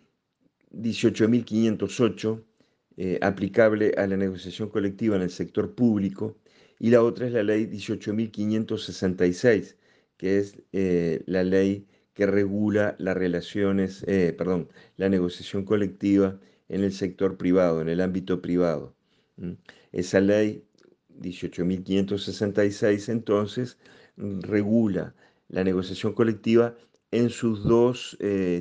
18.508 0.72 2.44
eh, 2.98 3.20
aplicable 3.22 3.94
a 3.98 4.08
la 4.08 4.18
negociación 4.18 4.70
colectiva 4.70 5.16
en 5.16 5.22
el 5.22 5.30
sector 5.30 5.76
público, 5.76 6.40
y 6.80 6.90
la 6.90 7.04
otra 7.04 7.28
es 7.28 7.34
la 7.34 7.44
ley 7.44 7.68
18.566, 7.68 9.76
que 10.18 10.40
es 10.40 10.58
eh, 10.72 11.22
la 11.28 11.44
ley 11.44 11.86
que 12.16 12.26
regula 12.26 12.96
las 12.98 13.16
relaciones, 13.16 14.04
eh, 14.08 14.34
perdón, 14.36 14.70
la 14.98 15.10
negociación 15.10 15.66
colectiva 15.66 16.40
en 16.70 16.84
el 16.84 16.94
sector 16.94 17.38
privado, 17.38 17.82
en 17.82 17.90
el 17.90 18.02
ámbito 18.02 18.42
privado. 18.42 18.96
Esa 19.92 20.22
ley 20.22 20.64
18.566 21.20 23.10
entonces 23.10 23.78
regula 24.18 25.14
la 25.50 25.64
negociación 25.64 26.14
colectiva 26.14 26.76
en 27.12 27.30
sus 27.30 27.64
dos 27.64 28.18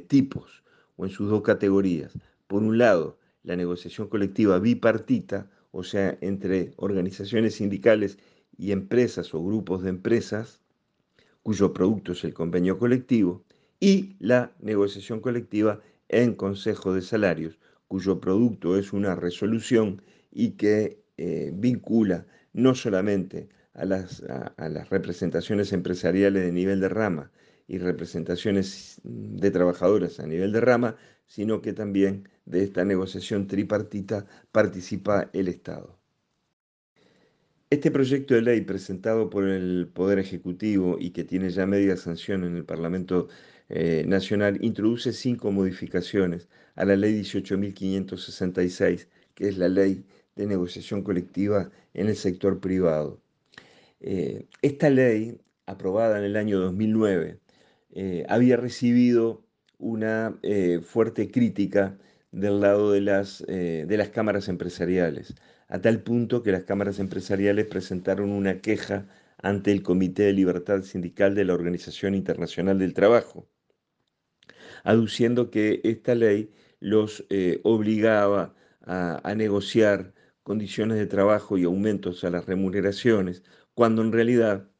tipos 0.08 0.62
o 0.96 1.06
en 1.06 1.10
sus 1.10 1.30
dos 1.30 1.42
categorías. 1.42 2.12
Por 2.46 2.62
un 2.62 2.76
lado, 2.76 3.18
la 3.44 3.56
negociación 3.56 4.08
colectiva 4.08 4.58
bipartita, 4.58 5.50
o 5.70 5.84
sea, 5.84 6.18
entre 6.20 6.72
organizaciones 6.76 7.56
sindicales 7.56 8.18
y 8.56 8.72
empresas 8.72 9.34
o 9.34 9.44
grupos 9.44 9.82
de 9.82 9.90
empresas, 9.90 10.62
cuyo 11.44 11.74
producto 11.74 12.12
es 12.12 12.24
el 12.24 12.32
convenio 12.32 12.78
colectivo, 12.78 13.44
y 13.78 14.16
la 14.18 14.50
negociación 14.60 15.20
colectiva 15.20 15.80
en 16.08 16.34
Consejo 16.34 16.94
de 16.94 17.02
Salarios, 17.02 17.58
cuyo 17.86 18.18
producto 18.18 18.78
es 18.78 18.94
una 18.94 19.14
resolución 19.14 20.02
y 20.32 20.52
que 20.52 21.04
eh, 21.18 21.52
vincula 21.54 22.26
no 22.54 22.74
solamente 22.74 23.50
a 23.74 23.84
las, 23.84 24.22
a 24.56 24.68
las 24.70 24.88
representaciones 24.88 25.72
empresariales 25.74 26.44
de 26.44 26.52
nivel 26.52 26.80
de 26.80 26.88
rama 26.88 27.30
y 27.68 27.76
representaciones 27.76 29.00
de 29.04 29.50
trabajadoras 29.50 30.20
a 30.20 30.26
nivel 30.26 30.50
de 30.50 30.62
rama, 30.62 30.96
sino 31.26 31.60
que 31.60 31.74
también 31.74 32.26
de 32.46 32.64
esta 32.64 32.86
negociación 32.86 33.48
tripartita 33.48 34.24
participa 34.50 35.28
el 35.34 35.48
Estado. 35.48 35.98
Este 37.74 37.90
proyecto 37.90 38.34
de 38.34 38.42
ley 38.42 38.60
presentado 38.60 39.28
por 39.28 39.48
el 39.48 39.88
Poder 39.92 40.20
Ejecutivo 40.20 40.96
y 41.00 41.10
que 41.10 41.24
tiene 41.24 41.50
ya 41.50 41.66
media 41.66 41.96
sanción 41.96 42.44
en 42.44 42.54
el 42.54 42.64
Parlamento 42.64 43.26
eh, 43.68 44.04
Nacional 44.06 44.64
introduce 44.64 45.12
cinco 45.12 45.50
modificaciones 45.50 46.48
a 46.76 46.84
la 46.84 46.94
ley 46.94 47.20
18.566, 47.20 49.08
que 49.34 49.48
es 49.48 49.58
la 49.58 49.68
ley 49.68 50.04
de 50.36 50.46
negociación 50.46 51.02
colectiva 51.02 51.72
en 51.94 52.06
el 52.06 52.14
sector 52.14 52.60
privado. 52.60 53.20
Eh, 54.00 54.46
esta 54.62 54.88
ley, 54.88 55.40
aprobada 55.66 56.18
en 56.18 56.24
el 56.26 56.36
año 56.36 56.60
2009, 56.60 57.40
eh, 57.90 58.24
había 58.28 58.56
recibido 58.56 59.42
una 59.78 60.38
fuerte 60.84 61.28
crítica 61.28 61.98
del 62.30 62.60
lado 62.60 62.92
de 62.92 63.00
las, 63.00 63.44
de 63.44 63.96
las 63.98 64.10
cámaras 64.10 64.48
empresariales 64.48 65.34
a 65.74 65.80
tal 65.80 66.04
punto 66.04 66.44
que 66.44 66.52
las 66.52 66.62
cámaras 66.62 67.00
empresariales 67.00 67.66
presentaron 67.66 68.30
una 68.30 68.60
queja 68.60 69.08
ante 69.38 69.72
el 69.72 69.82
Comité 69.82 70.22
de 70.22 70.32
Libertad 70.32 70.82
Sindical 70.82 71.34
de 71.34 71.44
la 71.44 71.54
Organización 71.54 72.14
Internacional 72.14 72.78
del 72.78 72.94
Trabajo, 72.94 73.48
aduciendo 74.84 75.50
que 75.50 75.80
esta 75.82 76.14
ley 76.14 76.52
los 76.78 77.26
eh, 77.28 77.60
obligaba 77.64 78.54
a, 78.82 79.34
negociar 79.36 80.14
condiciones 80.44 80.96
de 80.96 81.06
trabajo 81.06 81.58
y 81.58 81.64
aumentos 81.64 82.22
a 82.22 82.30
las 82.30 82.46
remuneraciones, 82.46 83.42
cuando 83.74 84.02
en 84.02 84.12
realidad, 84.12 84.70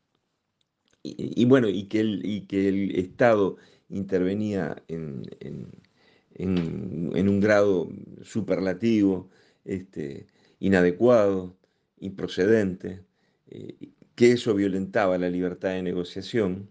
y, 1.03 1.45
bueno, 1.47 1.69
y 1.69 1.89
que, 1.89 1.99
el, 1.99 2.25
y 2.25 2.43
que 2.47 2.69
el 2.69 2.95
Estado 2.95 3.57
intervenía 3.89 4.81
en, 4.87 5.23
en 5.41 7.29
un 7.29 7.41
grado 7.41 7.89
superlativo, 8.23 9.29
este, 9.65 10.27
inadecuado, 10.65 11.59
improcedente, 11.99 13.05
eh, 13.49 13.91
que 14.15 14.33
eso 14.33 14.55
violentaba 14.55 15.19
la 15.19 15.29
libertad 15.29 15.71
de 15.71 15.83
negociación 15.83 16.71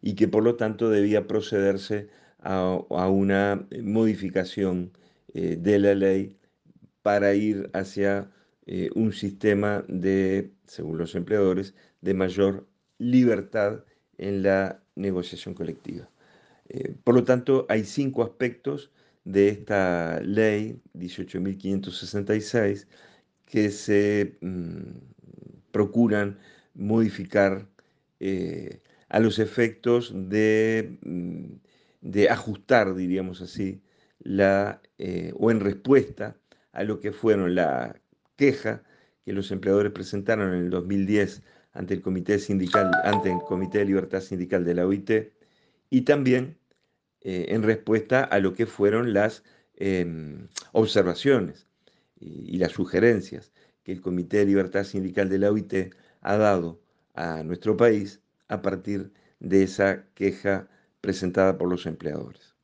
y 0.00 0.14
que 0.14 0.28
por 0.28 0.44
lo 0.44 0.54
tanto 0.54 0.88
debía 0.88 1.26
procederse 1.26 2.08
a, 2.38 2.78
una 3.08 3.66
modificación 3.82 4.92
eh, 5.34 5.56
de 5.58 5.80
la 5.80 5.94
ley 5.96 6.38
para 7.02 7.34
ir 7.34 7.68
hacia 7.72 8.30
eh, 8.66 8.90
un 8.94 9.12
sistema 9.12 9.84
de, 9.88 10.52
según 10.66 10.96
los 10.98 11.16
empleadores, 11.16 11.74
de 12.02 12.14
mayor 12.14 12.68
libertad 12.98 13.84
en 14.18 14.44
la 14.44 14.84
negociación 14.94 15.54
colectiva. 15.54 16.08
por 17.02 17.16
lo 17.16 17.24
tanto, 17.24 17.66
hay 17.68 17.82
cinco 17.82 18.22
aspectos 18.22 18.92
de 19.24 19.48
esta 19.48 20.20
ley 20.20 20.80
18.566 20.94 22.86
que 23.46 23.70
se 23.70 24.38
mm, 24.40 24.98
procuran 25.72 26.38
modificar 26.74 27.68
eh, 28.20 28.80
a 29.08 29.20
los 29.20 29.38
efectos 29.38 30.12
de, 30.14 30.98
mm, 31.02 31.44
de, 32.02 32.30
ajustar, 32.30 32.94
diríamos 32.94 33.40
así, 33.42 33.82
la, 34.20 34.80
eh, 34.98 35.32
o 35.36 35.50
en 35.50 35.60
respuesta 35.60 36.36
a 36.72 36.84
lo 36.84 37.00
que 37.00 37.12
fueron 37.12 37.54
la 37.54 38.00
queja 38.36 38.82
que 39.24 39.32
los 39.32 39.50
empleadores 39.50 39.92
presentaron 39.92 40.54
en 40.54 40.64
el 40.64 40.70
2010 40.70 41.42
ante 41.72 41.94
el 41.94 42.02
Comité 42.02 42.38
Sindical, 42.38 42.90
ante 43.04 43.30
el 43.30 43.38
Comité 43.46 43.78
de 43.78 43.86
Libertad 43.86 44.20
Sindical 44.20 44.64
de 44.64 44.74
la 44.74 44.86
OIT, 44.86 45.10
y 45.90 46.02
también 46.02 46.59
eh, 47.22 47.46
en 47.48 47.62
respuesta 47.62 48.24
a 48.24 48.38
lo 48.38 48.54
que 48.54 48.66
fueron 48.66 49.12
las 49.12 49.44
em, 49.76 50.48
observaciones 50.72 51.66
y, 52.18 52.58
las 52.58 52.72
sugerencias 52.72 53.52
que 53.82 53.92
el 53.92 54.00
Comité 54.00 54.38
de 54.38 54.46
Libertad 54.46 54.84
Sindical 54.84 55.28
de 55.28 55.38
la 55.38 55.50
OIT 55.50 55.94
ha 56.22 56.36
dado 56.36 56.80
a 57.14 57.42
nuestro 57.42 57.76
país 57.76 58.20
a 58.48 58.62
partir 58.62 59.12
de 59.38 59.62
esa 59.62 60.04
queja 60.14 60.68
presentada 61.00 61.58
por 61.58 61.68
los 61.68 61.86
empleadores. 61.86 62.54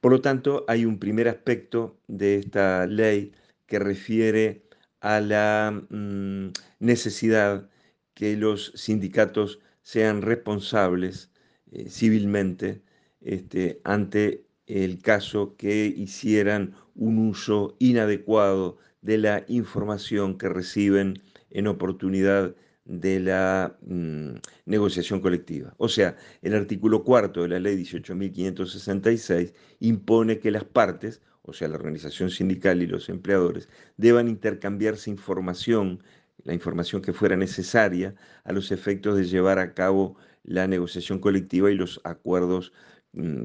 Por 0.00 0.12
lo 0.12 0.20
tanto, 0.20 0.64
hay 0.68 0.84
un 0.84 0.98
primer 0.98 1.28
aspecto 1.28 1.98
de 2.08 2.36
esta 2.36 2.86
ley 2.86 3.32
que 3.66 3.78
refiere 3.78 4.64
a 5.00 5.20
la 5.20 5.84
mm, 5.90 6.48
necesidad 6.80 7.68
que 8.14 8.36
los 8.36 8.72
sindicatos 8.74 9.60
sean 9.82 10.22
responsables 10.22 11.30
eh, 11.70 11.88
civilmente 11.88 12.82
este, 13.24 13.80
ante 13.84 14.44
el 14.66 15.00
caso 15.00 15.56
que 15.56 15.86
hicieran 15.86 16.74
un 16.94 17.18
uso 17.18 17.76
inadecuado 17.78 18.78
de 19.00 19.18
la 19.18 19.44
información 19.48 20.38
que 20.38 20.48
reciben 20.48 21.22
en 21.50 21.66
oportunidad 21.66 22.54
de 22.84 23.20
la 23.20 23.76
mm, 23.82 24.34
negociación 24.66 25.20
colectiva. 25.20 25.74
O 25.78 25.88
sea, 25.88 26.16
el 26.42 26.54
artículo 26.54 27.04
cuarto 27.04 27.42
de 27.42 27.48
la 27.48 27.60
ley 27.60 27.76
18.566 27.76 29.52
impone 29.80 30.38
que 30.38 30.50
las 30.50 30.64
partes, 30.64 31.20
o 31.42 31.52
sea, 31.52 31.68
la 31.68 31.76
organización 31.76 32.30
sindical 32.30 32.82
y 32.82 32.86
los 32.86 33.08
empleadores, 33.08 33.68
deban 33.96 34.28
intercambiarse 34.28 35.10
información, 35.10 36.02
la 36.44 36.54
información 36.54 37.02
que 37.02 37.12
fuera 37.12 37.36
necesaria 37.36 38.14
a 38.44 38.52
los 38.52 38.72
efectos 38.72 39.16
de 39.16 39.24
llevar 39.24 39.58
a 39.58 39.74
cabo 39.74 40.16
la 40.44 40.66
negociación 40.66 41.20
colectiva 41.20 41.70
y 41.70 41.74
los 41.74 42.00
acuerdos 42.04 42.72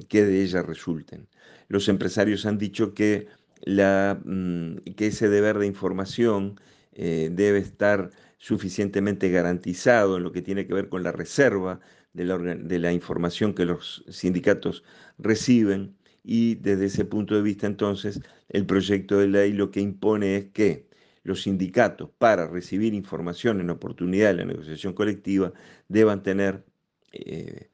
que 0.07 0.25
de 0.25 0.43
ella 0.43 0.61
resulten. 0.61 1.27
Los 1.67 1.89
empresarios 1.89 2.45
han 2.45 2.57
dicho 2.57 2.93
que, 2.93 3.27
la, 3.61 4.19
mm, 4.23 4.77
que 4.95 5.07
ese 5.07 5.29
deber 5.29 5.57
de 5.57 5.67
información 5.67 6.59
eh, 6.93 7.29
debe 7.31 7.59
estar 7.59 8.11
suficientemente 8.37 9.29
garantizado 9.29 10.17
en 10.17 10.23
lo 10.23 10.31
que 10.31 10.41
tiene 10.41 10.67
que 10.67 10.73
ver 10.73 10.89
con 10.89 11.03
la 11.03 11.11
reserva 11.11 11.79
de 12.13 12.79
la, 12.79 12.91
información 12.93 13.53
que 13.53 13.65
los 13.65 14.03
sindicatos 14.09 14.83
reciben 15.19 15.95
y 16.23 16.55
desde 16.55 16.85
ese 16.85 17.05
punto 17.05 17.35
de 17.35 17.43
vista 17.43 17.67
entonces 17.67 18.21
el 18.49 18.65
proyecto 18.65 19.19
de 19.19 19.27
ley 19.27 19.53
lo 19.53 19.69
que 19.69 19.81
impone 19.81 20.35
es 20.35 20.45
que 20.51 20.87
los 21.23 21.43
sindicatos 21.43 22.09
para 22.17 22.47
recibir 22.47 22.93
información 22.95 23.61
en 23.61 23.69
oportunidad 23.69 24.29
de 24.29 24.37
la 24.37 24.45
negociación 24.45 24.93
colectiva 24.93 25.53
deban 25.89 26.23
tener 26.23 26.65
eh, 27.11 27.69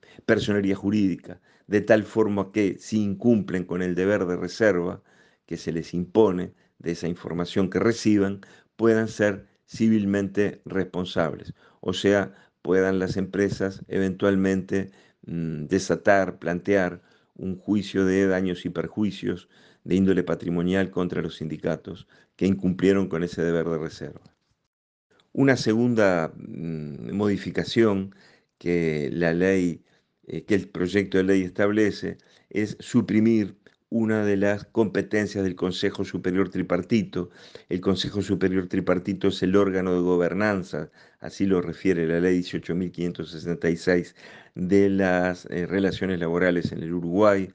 jurídica, 0.75 1.39
de 1.67 1.82
tal 1.82 2.04
forma 2.04 2.52
que 2.52 2.78
si 2.80 3.02
incumplen 3.02 3.65
con 3.65 3.82
el 3.82 3.95
deber 3.95 4.26
de 4.26 4.38
reserva 4.38 5.02
que 5.45 5.58
se 5.58 5.71
les 5.71 5.93
impone 5.93 6.54
de 6.80 6.91
esa 6.91 7.08
información 7.08 7.69
que 7.69 7.80
reciban, 7.80 8.41
puedan 8.76 9.08
ser 9.08 9.47
civilmente 9.67 10.62
responsables. 10.65 11.54
O 11.82 11.93
sea, 11.93 12.34
puedan 12.62 12.99
las 12.99 13.17
empresas 13.17 13.84
eventualmente 13.88 14.91
mm, 15.26 15.65
desatar, 15.65 16.39
plantear 16.39 17.02
un 17.36 17.58
juicio 17.58 18.06
de 18.06 18.28
daños 18.28 18.65
y 18.65 18.69
perjuicios 18.69 19.49
de 19.84 19.95
índole 19.95 20.23
patrimonial 20.23 20.91
contra 20.91 21.21
los 21.21 21.38
sindicatos 21.38 22.08
que 22.36 22.45
incumplieron 22.45 23.08
con 23.10 23.23
ese 23.23 23.41
deber 23.43 23.67
de 23.67 23.78
reserva. 23.78 24.21
Una 25.34 25.58
segunda 25.58 26.32
mm, 26.36 27.12
modificación 27.13 28.15
que 28.58 29.10
la 29.12 29.34
ley 29.34 29.84
eh, 30.28 30.44
que 30.44 30.56
el 30.56 30.70
proyecto 30.70 31.18
de 31.18 31.26
ley 31.26 31.42
establece 31.44 32.18
es 32.50 32.78
suprimir 32.80 33.56
una 33.90 34.26
de 34.26 34.38
las 34.38 34.66
competencias 34.66 35.44
del 35.44 35.56
Consejo 35.56 36.04
Superior 36.04 36.50
Tripartito. 36.50 37.30
El 37.70 37.82
Consejo 37.82 38.22
Superior 38.22 38.68
Tripartito 38.68 39.28
es 39.28 39.44
el 39.44 39.56
órgano 39.56 39.94
de 39.94 40.02
gobernanza, 40.02 40.90
así 41.20 41.46
lo 41.46 41.62
refiere 41.62 42.08
la 42.08 42.20
ley 42.20 42.40
18.566 42.40 44.15
de 44.56 44.90
las 44.90 45.46
eh, 45.52 45.67
relaciones 45.67 46.19
laborales 46.19 46.71
en 46.71 46.82
el 46.82 46.94
Uruguay. 46.94 47.50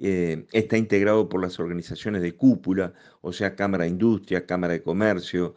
Eh, 0.00 0.44
está 0.52 0.76
integrado 0.76 1.28
por 1.28 1.40
las 1.40 1.58
organizaciones 1.58 2.22
de 2.22 2.34
cúpula, 2.34 2.92
o 3.22 3.32
sea, 3.32 3.56
Cámara 3.56 3.84
de 3.84 3.90
Industria, 3.90 4.44
Cámara 4.44 4.74
de 4.74 4.82
Comercio, 4.82 5.54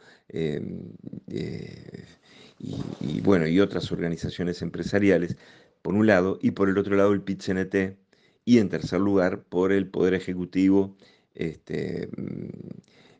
y, 3.02 3.22
bueno, 3.22 3.48
y 3.48 3.60
otras 3.60 3.92
organizaciones 3.92 4.62
empresariales 4.62 5.36
por 5.82 5.94
un 5.96 6.08
lado, 6.08 6.40
y 6.42 6.52
por 6.52 6.70
el 6.70 6.78
otro 6.78 6.96
lado 6.96 7.14
el 7.14 7.22
PIT-CNT, 7.22 7.98
y 8.46 8.60
en 8.60 8.70
tercer 8.70 9.00
lugar 9.02 9.44
por 9.44 9.72
el 9.72 9.88
Poder 9.88 10.14
Ejecutivo 10.14 10.96
este, 11.36 12.10
mm, 12.18 12.50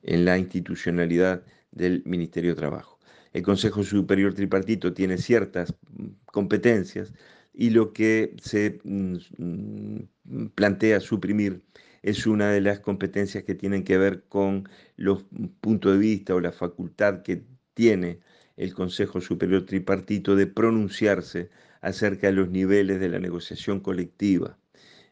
en 0.04 0.26
la 0.26 0.38
institucionalidad 0.38 1.44
del 1.72 2.04
Ministerio 2.06 2.52
de 2.52 2.58
Trabajo. 2.58 3.00
El 3.34 3.44
Consejo 3.44 3.84
Superior 3.84 4.34
Tripartito 4.34 4.94
tiene 4.94 5.18
ciertas 5.18 5.74
mm, 5.92 6.08
competencias 6.26 7.14
y 7.54 7.70
lo 7.72 7.94
que 7.94 8.36
se 8.42 8.80
mm, 8.84 10.50
plantea 10.56 11.00
suprimir 11.00 11.62
es 12.02 12.26
una 12.26 12.52
de 12.52 12.62
las 12.62 12.80
competencias 12.80 13.44
que 13.44 13.56
tienen 13.56 13.84
que 13.84 13.98
ver 13.98 14.24
con 14.28 14.68
los 14.96 15.26
puntos 15.62 15.94
de 15.94 16.00
vista 16.00 16.36
o 16.36 16.40
la 16.40 16.52
facultad 16.52 17.22
que 17.22 17.44
tiene 17.74 18.20
el 18.58 18.74
Consejo 18.74 19.22
Superior 19.22 19.66
Tripartito 19.66 20.36
de 20.36 20.48
pronunciarse 20.48 21.50
acerca 21.82 22.28
de 22.28 22.34
los 22.34 22.50
niveles 22.50 23.00
de 23.00 23.10
la 23.10 23.20
negociación 23.20 23.80
colectiva. 23.80 24.58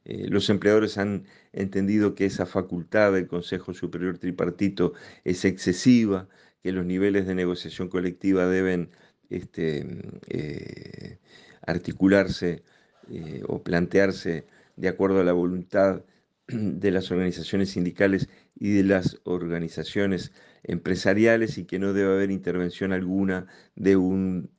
Eh, 0.05 0.27
los 0.29 0.49
empleadores 0.49 0.97
han 0.97 1.25
entendido 1.53 2.15
que 2.15 2.25
esa 2.25 2.45
facultad 2.45 3.13
del 3.13 3.27
Consejo 3.27 3.73
Superior 3.73 4.17
Tripartito 4.17 4.93
es 5.23 5.45
excesiva, 5.45 6.29
que 6.63 6.71
los 6.71 6.85
niveles 6.85 7.27
de 7.27 7.35
negociación 7.35 7.89
colectiva 7.89 8.47
deben 8.47 8.91
este, 9.29 9.85
eh, 10.27 11.19
articularse 11.65 12.63
eh, 13.11 13.43
o 13.47 13.63
plantearse 13.63 14.45
de 14.75 14.87
acuerdo 14.87 15.19
a 15.21 15.23
la 15.23 15.33
voluntad 15.33 16.03
de 16.47 16.91
las 16.91 17.11
organizaciones 17.11 17.71
sindicales 17.71 18.29
y 18.55 18.73
de 18.73 18.83
las 18.83 19.19
organizaciones 19.23 20.31
empresariales 20.63 21.57
y 21.57 21.65
que 21.65 21.79
no 21.79 21.93
debe 21.93 22.13
haber 22.13 22.31
intervención 22.31 22.93
alguna 22.93 23.47
de, 23.75 23.95
un, 23.95 24.49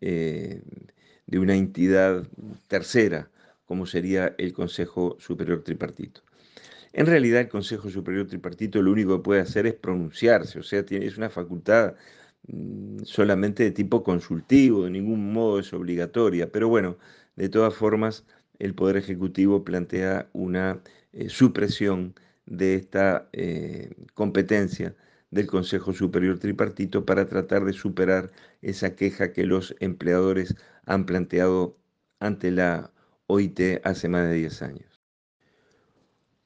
de 1.30 1.38
una 1.38 1.54
entidad 1.54 2.26
tercera, 2.68 3.30
como 3.64 3.86
sería 3.86 4.34
el 4.38 4.52
Consejo 4.52 5.16
Superior 5.20 5.62
Tripartito. 5.62 6.22
En 6.92 7.06
realidad 7.06 7.40
el 7.40 7.48
Consejo 7.48 7.88
Superior 7.88 8.26
Tripartito 8.26 8.82
lo 8.82 8.90
único 8.90 9.16
que 9.16 9.22
puede 9.22 9.40
hacer 9.40 9.66
es 9.66 9.74
pronunciarse, 9.74 10.58
o 10.58 10.64
sea, 10.64 10.84
tiene, 10.84 11.06
es 11.06 11.16
una 11.16 11.30
facultad 11.30 11.94
mm, 12.48 13.04
solamente 13.04 13.62
de 13.62 13.70
tipo 13.70 14.02
consultivo, 14.02 14.84
de 14.84 14.90
ningún 14.90 15.32
modo 15.32 15.60
es 15.60 15.72
obligatoria, 15.72 16.50
pero 16.50 16.68
bueno, 16.68 16.98
de 17.36 17.48
todas 17.48 17.74
formas 17.74 18.24
el 18.58 18.74
Poder 18.74 18.96
Ejecutivo 18.96 19.64
plantea 19.64 20.28
una 20.32 20.82
eh, 21.12 21.28
supresión 21.28 22.14
de 22.46 22.74
esta 22.74 23.28
eh, 23.32 23.90
competencia 24.14 24.96
del 25.30 25.46
Consejo 25.46 25.92
Superior 25.92 26.38
Tripartito 26.40 27.04
para 27.04 27.28
tratar 27.28 27.64
de 27.64 27.72
superar 27.72 28.32
esa 28.62 28.94
queja 28.96 29.32
que 29.32 29.44
los 29.44 29.74
empleadores 29.80 30.54
han 30.86 31.06
planteado 31.06 31.78
ante 32.18 32.50
la 32.50 32.92
OIT 33.26 33.80
hace 33.84 34.08
más 34.08 34.28
de 34.28 34.34
10 34.34 34.62
años. 34.62 35.00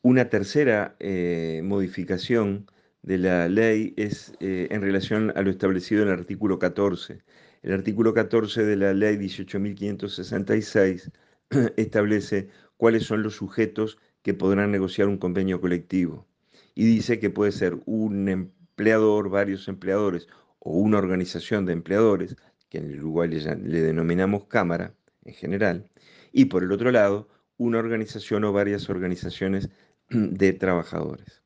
Una 0.03 0.29
tercera 0.29 0.97
eh, 1.01 1.62
modificación 1.65 2.71
de 3.03 3.19
la 3.19 3.49
ley 3.49 3.95
es 3.97 4.35
en 4.41 4.81
relación 4.81 5.33
a 5.37 5.43
lo 5.43 5.51
establecido 5.51 6.03
en 6.03 6.09
el 6.09 6.15
artículo 6.15 6.59
14. 6.59 7.23
El 7.62 7.73
artículo 7.73 8.12
14 8.12 8.65
de 8.65 8.77
la 8.77 8.93
ley 8.93 9.17
18.566 9.17 11.11
establece 11.77 12.49
cuáles 12.77 13.05
son 13.05 13.23
los 13.23 13.37
sujetos 13.37 13.99
que 14.21 14.35
podrán 14.35 14.71
negociar 14.71 15.09
un 15.09 15.17
convenio 15.17 15.61
colectivo. 15.62 16.27
Y 16.75 16.85
dice 16.85 17.19
que 17.19 17.31
puede 17.31 17.53
ser 17.53 17.79
un 17.87 18.29
empleador, 18.29 19.31
varios 19.31 19.67
empleadores 19.69 20.29
o 20.65 20.73
una 20.73 20.99
organización 20.99 21.67
de 21.67 21.75
empleadores, 21.75 22.37
que 22.69 22.79
en 22.79 22.91
el 22.91 22.99
Uruguay 23.01 23.29
le, 23.29 23.83
denominamos 23.83 24.47
Cámara 24.47 24.95
en 25.25 25.35
general, 25.35 25.91
y 26.33 26.47
por 26.47 26.65
el 26.65 26.73
otro 26.73 26.91
lado, 26.91 27.29
una 27.59 27.79
organización 27.79 28.45
o 28.45 28.53
varias 28.53 28.91
organizaciones 28.91 29.69
de 30.11 30.53
trabajadores. 30.55 31.43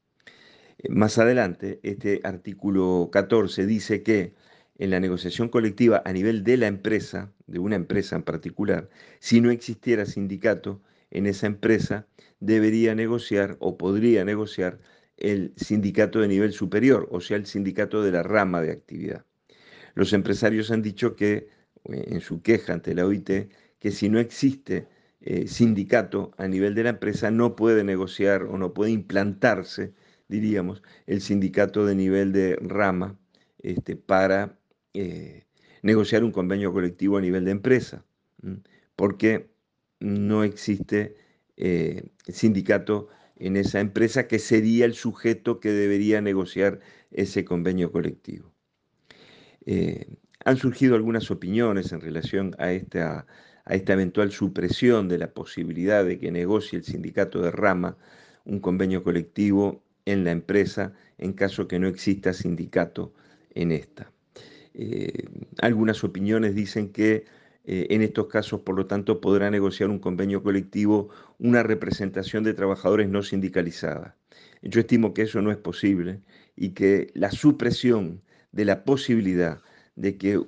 Eh, 0.79 0.89
más 0.89 1.19
adelante, 1.19 1.81
este 1.83 2.21
artículo 2.25 3.11
14 3.13 3.67
dice 3.67 4.03
que 4.03 4.35
en 4.79 4.91
la 4.91 5.01
negociación 5.01 5.49
colectiva 5.49 6.03
a 6.05 6.13
nivel 6.13 6.45
de 6.45 6.57
la 6.57 6.69
empresa, 6.69 7.33
de 7.49 7.59
una 7.59 7.75
empresa 7.75 8.15
en 8.15 8.23
particular, 8.23 8.89
si 9.19 9.41
no 9.41 9.51
existiera 9.51 10.07
sindicato 10.07 10.81
en 11.11 11.27
esa 11.27 11.49
empresa, 11.49 12.07
debería 12.39 12.95
negociar 12.95 13.57
o 13.59 13.77
podría 13.77 14.25
negociar 14.25 14.79
el 15.19 15.53
sindicato 15.57 16.21
de 16.21 16.29
nivel 16.29 16.53
superior, 16.53 17.09
o 17.11 17.21
sea, 17.21 17.37
el 17.37 17.47
sindicato 17.47 18.03
de 18.03 18.13
la 18.13 18.23
rama 18.23 18.63
de 18.63 18.71
actividad. 18.71 19.25
Los 19.95 20.13
empresarios 20.13 20.71
han 20.71 20.83
dicho 20.83 21.17
que, 21.17 21.49
eh, 21.85 22.05
en 22.07 22.21
su 22.21 22.41
queja 22.41 22.73
ante 22.73 22.95
la 22.95 23.05
OIT, 23.05 23.51
que 23.81 23.91
si 23.91 24.09
no 24.09 24.21
existe 24.21 24.87
eh, 25.21 25.49
sindicato 25.49 26.33
a 26.39 26.47
nivel 26.47 26.75
de 26.75 26.85
la 26.85 26.91
empresa, 26.91 27.31
no 27.31 27.57
puede 27.57 27.83
negociar 27.85 28.45
o 28.45 28.59
no 28.59 28.73
puede 28.73 28.93
implantarse, 28.93 29.93
diríamos, 30.29 30.83
el 31.07 31.21
sindicato 31.21 31.85
de 31.85 31.95
nivel 31.97 32.33
de 32.33 32.57
rama 32.61 33.19
este, 33.59 33.97
para 33.97 34.59
eh, 34.95 35.47
negociar 35.83 36.23
un 36.23 36.33
convenio 36.33 36.73
colectivo 36.73 37.19
a 37.19 37.21
nivel 37.21 37.45
de 37.45 37.51
empresa, 37.51 38.05
porque 38.95 39.51
no 40.01 40.45
existe 40.45 41.17
sindicato 42.29 43.09
en 43.39 43.57
esa 43.57 43.81
empresa 43.81 44.27
que 44.27 44.39
sería 44.39 44.85
el 44.85 44.95
sujeto 44.95 45.61
que 45.61 45.71
debería 45.71 46.21
negociar 46.21 46.81
ese 47.11 47.45
convenio 47.45 47.93
colectivo. 47.93 48.53
Eh, 49.67 50.07
han 50.45 50.57
surgido 50.57 50.95
algunas 50.95 51.31
opiniones 51.31 51.93
en 51.93 52.01
relación 52.01 52.55
a 52.59 52.73
esta, 52.73 53.27
a 53.65 53.75
esta 53.75 53.93
eventual 53.93 54.33
supresión 54.33 55.09
de 55.09 55.19
la 55.19 55.33
posibilidad 55.33 56.05
de 56.05 56.19
que 56.19 56.31
negocie 56.31 56.79
el 56.79 56.85
sindicato 56.85 57.41
de 57.41 57.51
rama 57.51 57.97
un 58.45 58.61
convenio 58.61 59.03
colectivo 59.05 59.83
en 60.07 60.25
la 60.25 60.31
empresa 60.31 60.95
en 61.19 61.35
caso 61.35 61.69
que 61.69 61.79
no 61.79 61.87
exista 61.87 62.33
sindicato 62.33 63.13
en 63.55 63.73
esta. 63.73 64.11
Eh, 64.75 65.25
algunas 65.61 66.03
opiniones 66.03 66.55
dicen 66.55 66.91
que 66.91 67.27
eh, 67.65 67.87
en 67.91 68.03
estos 68.03 68.27
casos, 68.29 68.61
por 68.61 68.77
lo 68.77 68.87
tanto, 68.87 69.21
podrá 69.21 69.51
negociar 69.51 69.91
un 69.91 69.99
convenio 69.99 70.43
colectivo 70.43 71.11
una 71.39 71.63
representación 71.63 72.45
de 72.45 72.55
trabajadores 72.55 73.09
no 73.09 73.23
sindicalizada. 73.23 74.17
Yo 74.63 74.81
estimo 74.81 75.15
que 75.15 75.23
eso 75.23 75.43
no 75.43 75.51
es 75.51 75.59
posible 75.59 76.23
y 76.57 76.71
que 76.71 77.11
la 77.15 77.31
supresión 77.31 78.23
de 78.53 78.65
la 78.65 78.85
posibilidad 78.85 79.61
de 79.97 80.17
que 80.17 80.41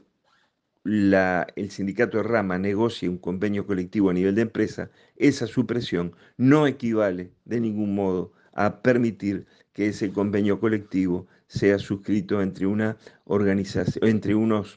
el 0.85 1.71
sindicato 1.71 2.17
de 2.17 2.23
rama 2.23 2.59
negocie 2.59 3.09
un 3.09 3.19
convenio 3.19 3.67
colectivo 3.67 4.11
a 4.11 4.15
nivel 4.15 4.35
de 4.35 4.43
empresa, 4.43 4.91
esa 5.17 5.47
supresión 5.47 6.15
no 6.37 6.67
equivale 6.67 7.33
de 7.45 7.61
ningún 7.61 7.95
modo 7.95 8.33
a 8.53 8.83
permitir 8.83 9.47
que 9.73 9.89
ese 9.89 10.13
convenio 10.13 10.59
colectivo 10.59 11.27
sea 11.51 11.81
suscrito 11.81 12.43
entre 12.43 12.67
una 12.67 12.97
organización, 13.25 14.09
entre 14.09 14.37
unos 14.37 14.77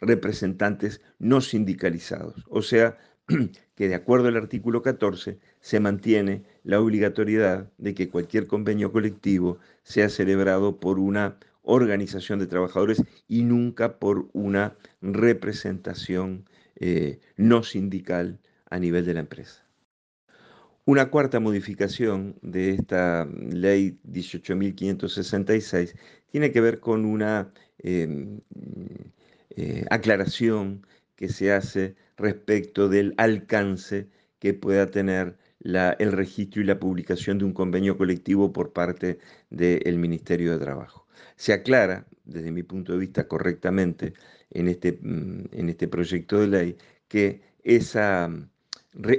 representantes 0.00 1.02
no 1.18 1.42
sindicalizados. 1.42 2.46
O 2.48 2.62
sea, 2.62 2.96
que 3.76 3.88
de 3.88 3.94
acuerdo 3.94 4.28
al 4.28 4.38
artículo 4.38 4.80
14 4.80 5.38
se 5.60 5.80
mantiene 5.80 6.42
la 6.62 6.80
obligatoriedad 6.80 7.70
de 7.76 7.94
que 7.94 8.08
cualquier 8.08 8.46
convenio 8.46 8.90
colectivo 8.90 9.58
sea 9.82 10.08
celebrado 10.08 10.80
por 10.80 10.98
una 10.98 11.36
organización 11.62 12.38
de 12.38 12.46
trabajadores 12.46 13.02
y 13.28 13.42
nunca 13.42 13.98
por 13.98 14.30
una 14.32 14.76
representación 15.02 16.48
eh, 16.76 17.20
no 17.36 17.62
sindical 17.62 18.40
a 18.70 18.78
nivel 18.78 19.04
de 19.04 19.12
la 19.12 19.20
empresa. 19.20 19.63
Una 20.86 21.08
cuarta 21.10 21.40
modificación 21.40 22.36
de 22.42 22.70
esta 22.70 23.26
ley 23.26 23.98
18.566 24.04 25.94
tiene 26.30 26.52
que 26.52 26.60
ver 26.60 26.78
con 26.80 27.06
una 27.06 27.52
em, 27.78 28.40
eh, 29.56 29.86
aclaración 29.90 30.86
que 31.16 31.28
se 31.30 31.52
hace 31.52 31.96
respecto 32.18 32.88
del 32.90 33.14
alcance 33.16 34.08
que 34.38 34.52
pueda 34.52 34.90
tener 34.90 35.38
el 35.64 36.12
registro 36.12 36.60
y 36.60 36.66
la 36.66 36.78
publicación 36.78 37.38
de 37.38 37.46
un 37.46 37.54
convenio 37.54 37.96
colectivo 37.96 38.52
por 38.52 38.74
parte 38.74 39.18
del 39.48 39.98
Ministerio 39.98 40.52
de 40.52 40.58
Trabajo. 40.64 41.06
Se 41.36 41.54
aclara, 41.54 42.06
desde 42.24 42.52
mi 42.52 42.62
punto 42.62 42.92
de 42.92 42.98
vista 42.98 43.26
correctamente, 43.26 44.12
en 44.50 44.68
este, 44.68 44.98
mm, 45.00 45.46
en 45.52 45.68
este 45.70 45.88
proyecto 45.88 46.40
de 46.40 46.46
ley, 46.48 46.76
que 47.08 47.40
esa 47.62 48.30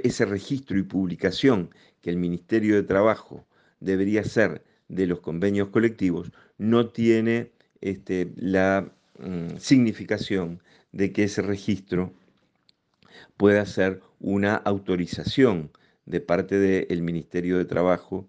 ese 0.02 0.24
registro 0.24 0.78
y 0.78 0.82
publicación 0.82 1.70
que 2.02 2.10
el 2.10 2.16
Ministerio 2.16 2.76
de 2.76 2.82
Trabajo 2.82 3.44
debería 3.80 4.22
hacer 4.22 4.62
de 4.88 5.06
los 5.06 5.20
convenios 5.20 5.68
colectivos 5.68 6.30
no 6.58 6.88
tiene 6.88 7.50
este, 7.80 8.32
la 8.36 8.92
mm, 9.18 9.56
significación 9.58 10.62
de 10.92 11.12
que 11.12 11.24
ese 11.24 11.42
registro 11.42 12.12
pueda 13.36 13.66
ser 13.66 14.00
una 14.20 14.54
autorización 14.56 15.70
de 16.06 16.20
parte 16.20 16.58
del 16.58 17.02
Ministerio 17.02 17.58
de 17.58 17.64
Trabajo 17.64 18.28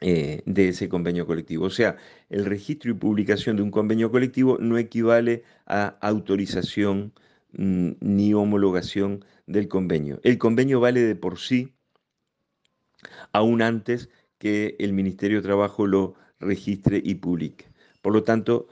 eh, 0.00 0.42
de 0.44 0.68
ese 0.68 0.88
convenio 0.88 1.26
colectivo. 1.26 1.66
O 1.66 1.70
sea, 1.70 1.96
el 2.30 2.44
registro 2.44 2.90
y 2.90 2.94
publicación 2.94 3.56
de 3.56 3.62
un 3.62 3.70
convenio 3.70 4.10
colectivo 4.10 4.58
no 4.58 4.78
equivale 4.78 5.44
a 5.66 5.96
autorización 6.00 7.12
ni 7.56 8.34
homologación 8.34 9.24
del 9.46 9.68
convenio. 9.68 10.20
El 10.22 10.38
convenio 10.38 10.80
vale 10.80 11.00
de 11.00 11.16
por 11.16 11.38
sí, 11.38 11.74
aún 13.32 13.62
antes 13.62 14.08
que 14.38 14.76
el 14.78 14.92
Ministerio 14.92 15.38
de 15.38 15.46
Trabajo 15.46 15.86
lo 15.86 16.14
registre 16.38 17.00
y 17.02 17.16
publique. 17.16 17.66
Por 18.02 18.12
lo 18.12 18.24
tanto, 18.24 18.68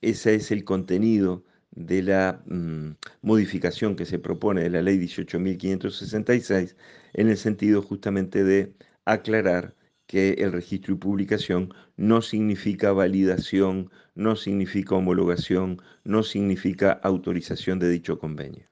ese 0.00 0.34
es 0.34 0.50
el 0.50 0.64
contenido 0.64 1.44
de 1.70 2.02
la 2.02 2.42
mm, 2.46 2.92
modificación 3.22 3.96
que 3.96 4.06
se 4.06 4.18
propone 4.18 4.62
de 4.62 4.70
la 4.70 4.82
ley 4.82 4.98
18.566 4.98 6.74
en 7.14 7.28
el 7.28 7.36
sentido 7.36 7.82
justamente 7.82 8.44
de 8.44 8.74
aclarar 9.04 9.74
que 10.06 10.34
el 10.38 10.52
registro 10.52 10.94
y 10.94 10.98
publicación 10.98 11.74
no 11.96 12.22
significa 12.22 12.92
validación, 12.92 13.90
no 14.14 14.36
significa 14.36 14.94
homologación, 14.94 15.82
no 16.04 16.22
significa 16.22 16.92
autorización 16.92 17.78
de 17.78 17.90
dicho 17.90 18.18
convenio. 18.18 18.66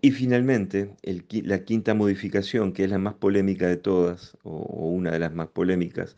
Y 0.00 0.12
finalmente, 0.12 0.94
la 1.42 1.64
quinta 1.64 1.92
modificación, 1.94 2.72
que 2.72 2.84
es 2.84 2.90
la 2.90 2.98
más 2.98 3.14
polémica 3.14 3.66
de 3.66 3.76
todas, 3.76 4.36
o, 4.44 4.90
una 4.90 5.10
de 5.10 5.18
las 5.18 5.34
más 5.34 5.48
polémicas 5.48 6.14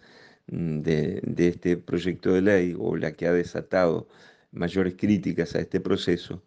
mm, 0.49 0.81
de, 0.81 1.23
este 1.39 1.77
proyecto 1.79 2.33
de 2.35 2.43
ley, 2.43 2.77
o 2.79 2.97
la 2.97 3.13
que 3.13 3.27
ha 3.27 3.33
desatado 3.33 4.09
mayores 4.53 4.95
críticas 4.97 5.55
a 5.57 5.61
este 5.61 5.81
proceso, 5.81 6.43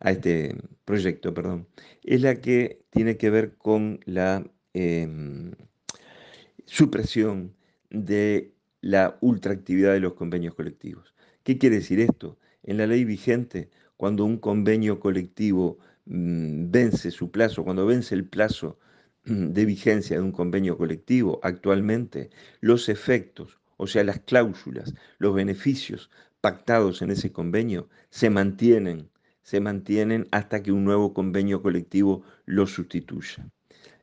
a 0.00 0.12
este 0.12 0.56
proyecto, 0.84 1.34
perdón, 1.34 1.66
es 2.04 2.20
la 2.22 2.36
que 2.40 2.84
tiene 2.90 3.16
que 3.16 3.30
ver 3.30 3.56
con 3.56 4.00
la 4.04 4.44
em, 4.74 5.52
supresión 6.66 7.54
de 7.90 8.52
la 8.80 9.16
ultraactividad 9.20 9.92
de 9.92 10.00
los 10.00 10.14
convenios 10.14 10.54
colectivos. 10.54 11.14
¿Qué 11.42 11.58
quiere 11.58 11.76
decir 11.76 12.00
esto? 12.00 12.38
En 12.62 12.76
la 12.78 12.86
ley 12.86 13.04
vigente, 13.04 13.70
cuando 13.96 14.24
un 14.24 14.38
convenio 14.38 15.00
colectivo 15.00 15.78
mm, 16.06 16.70
vence 16.70 17.10
su 17.10 17.30
plazo, 17.30 17.64
cuando 17.64 17.86
vence 17.86 18.14
el 18.14 18.26
plazo 18.28 18.78
mm, 19.24 19.48
de 19.48 19.64
vigencia 19.64 20.16
de 20.16 20.22
un 20.22 20.32
convenio 20.32 20.76
colectivo, 20.76 21.40
actualmente 21.42 22.30
los 22.60 22.88
efectos, 22.88 23.58
o 23.76 23.86
sea, 23.86 24.04
las 24.04 24.20
cláusulas, 24.20 24.94
los 25.18 25.34
beneficios 25.34 26.10
pactados 26.40 27.02
en 27.02 27.10
ese 27.10 27.32
convenio 27.32 27.88
se 28.10 28.30
mantienen, 28.30 29.08
se 29.42 29.60
mantienen 29.60 30.26
hasta 30.32 30.62
que 30.62 30.72
un 30.72 30.84
nuevo 30.84 31.12
convenio 31.14 31.62
colectivo 31.62 32.22
lo 32.44 32.66
sustituya. 32.66 33.48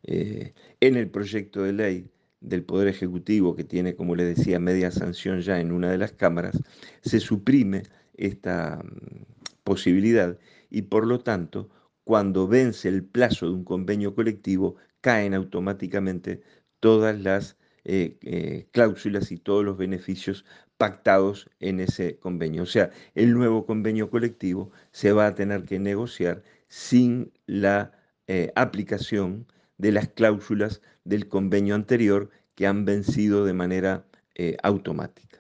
Eh, 0.04 0.54
en 0.82 0.98
el 0.98 1.10
proyecto 1.10 1.64
de 1.64 1.74
ley 1.74 2.10
del 2.44 2.64
Poder 2.64 2.88
Ejecutivo, 2.88 3.56
que 3.56 3.64
tiene, 3.64 3.96
como 3.96 4.16
le 4.16 4.26
decía, 4.26 4.60
media 4.60 4.92
sanción 4.92 5.42
ya 5.42 5.60
en 5.60 5.72
una 5.72 5.90
de 5.90 5.98
las 5.98 6.12
cámaras, 6.12 6.60
se 7.02 7.20
suprime 7.20 7.84
esta 8.16 8.82
mm, 8.84 9.24
posibilidad 9.64 10.38
y 10.70 10.84
por 10.84 11.08
lo 11.08 11.20
tanto, 11.20 11.70
cuando 12.04 12.48
vence 12.48 12.90
el 12.90 13.04
plazo 13.04 13.46
de 13.48 13.54
un 13.54 13.64
convenio 13.64 14.14
colectivo, 14.14 14.76
caen 15.02 15.34
automáticamente 15.34 16.42
todas 16.80 17.20
las 17.20 17.58
eh, 17.86 18.18
eh, 18.22 18.68
cláusulas 18.72 19.32
y 19.32 19.38
todos 19.38 19.64
los 19.64 19.78
beneficios 19.78 20.46
pactados 20.78 21.50
en 21.60 21.80
ese 21.80 22.18
convenio. 22.18 22.64
O 22.64 22.66
sea, 22.66 22.92
el 23.16 23.34
nuevo 23.34 23.66
convenio 23.66 24.10
colectivo 24.10 24.72
se 24.92 25.12
va 25.12 25.28
a 25.28 25.36
tener 25.36 25.64
que 25.64 25.80
negociar 25.80 26.44
sin 26.68 27.32
la 27.46 27.92
eh, 28.28 28.52
aplicación 28.56 29.48
de 29.78 29.92
las 29.92 30.10
cláusulas 30.10 30.82
del 31.04 31.28
convenio 31.28 31.76
anterior 31.76 32.30
que 32.56 32.68
han 32.68 32.86
vencido 32.86 33.46
de 33.46 33.54
manera 33.54 34.06
eh, 34.36 34.58
automática. 34.64 35.40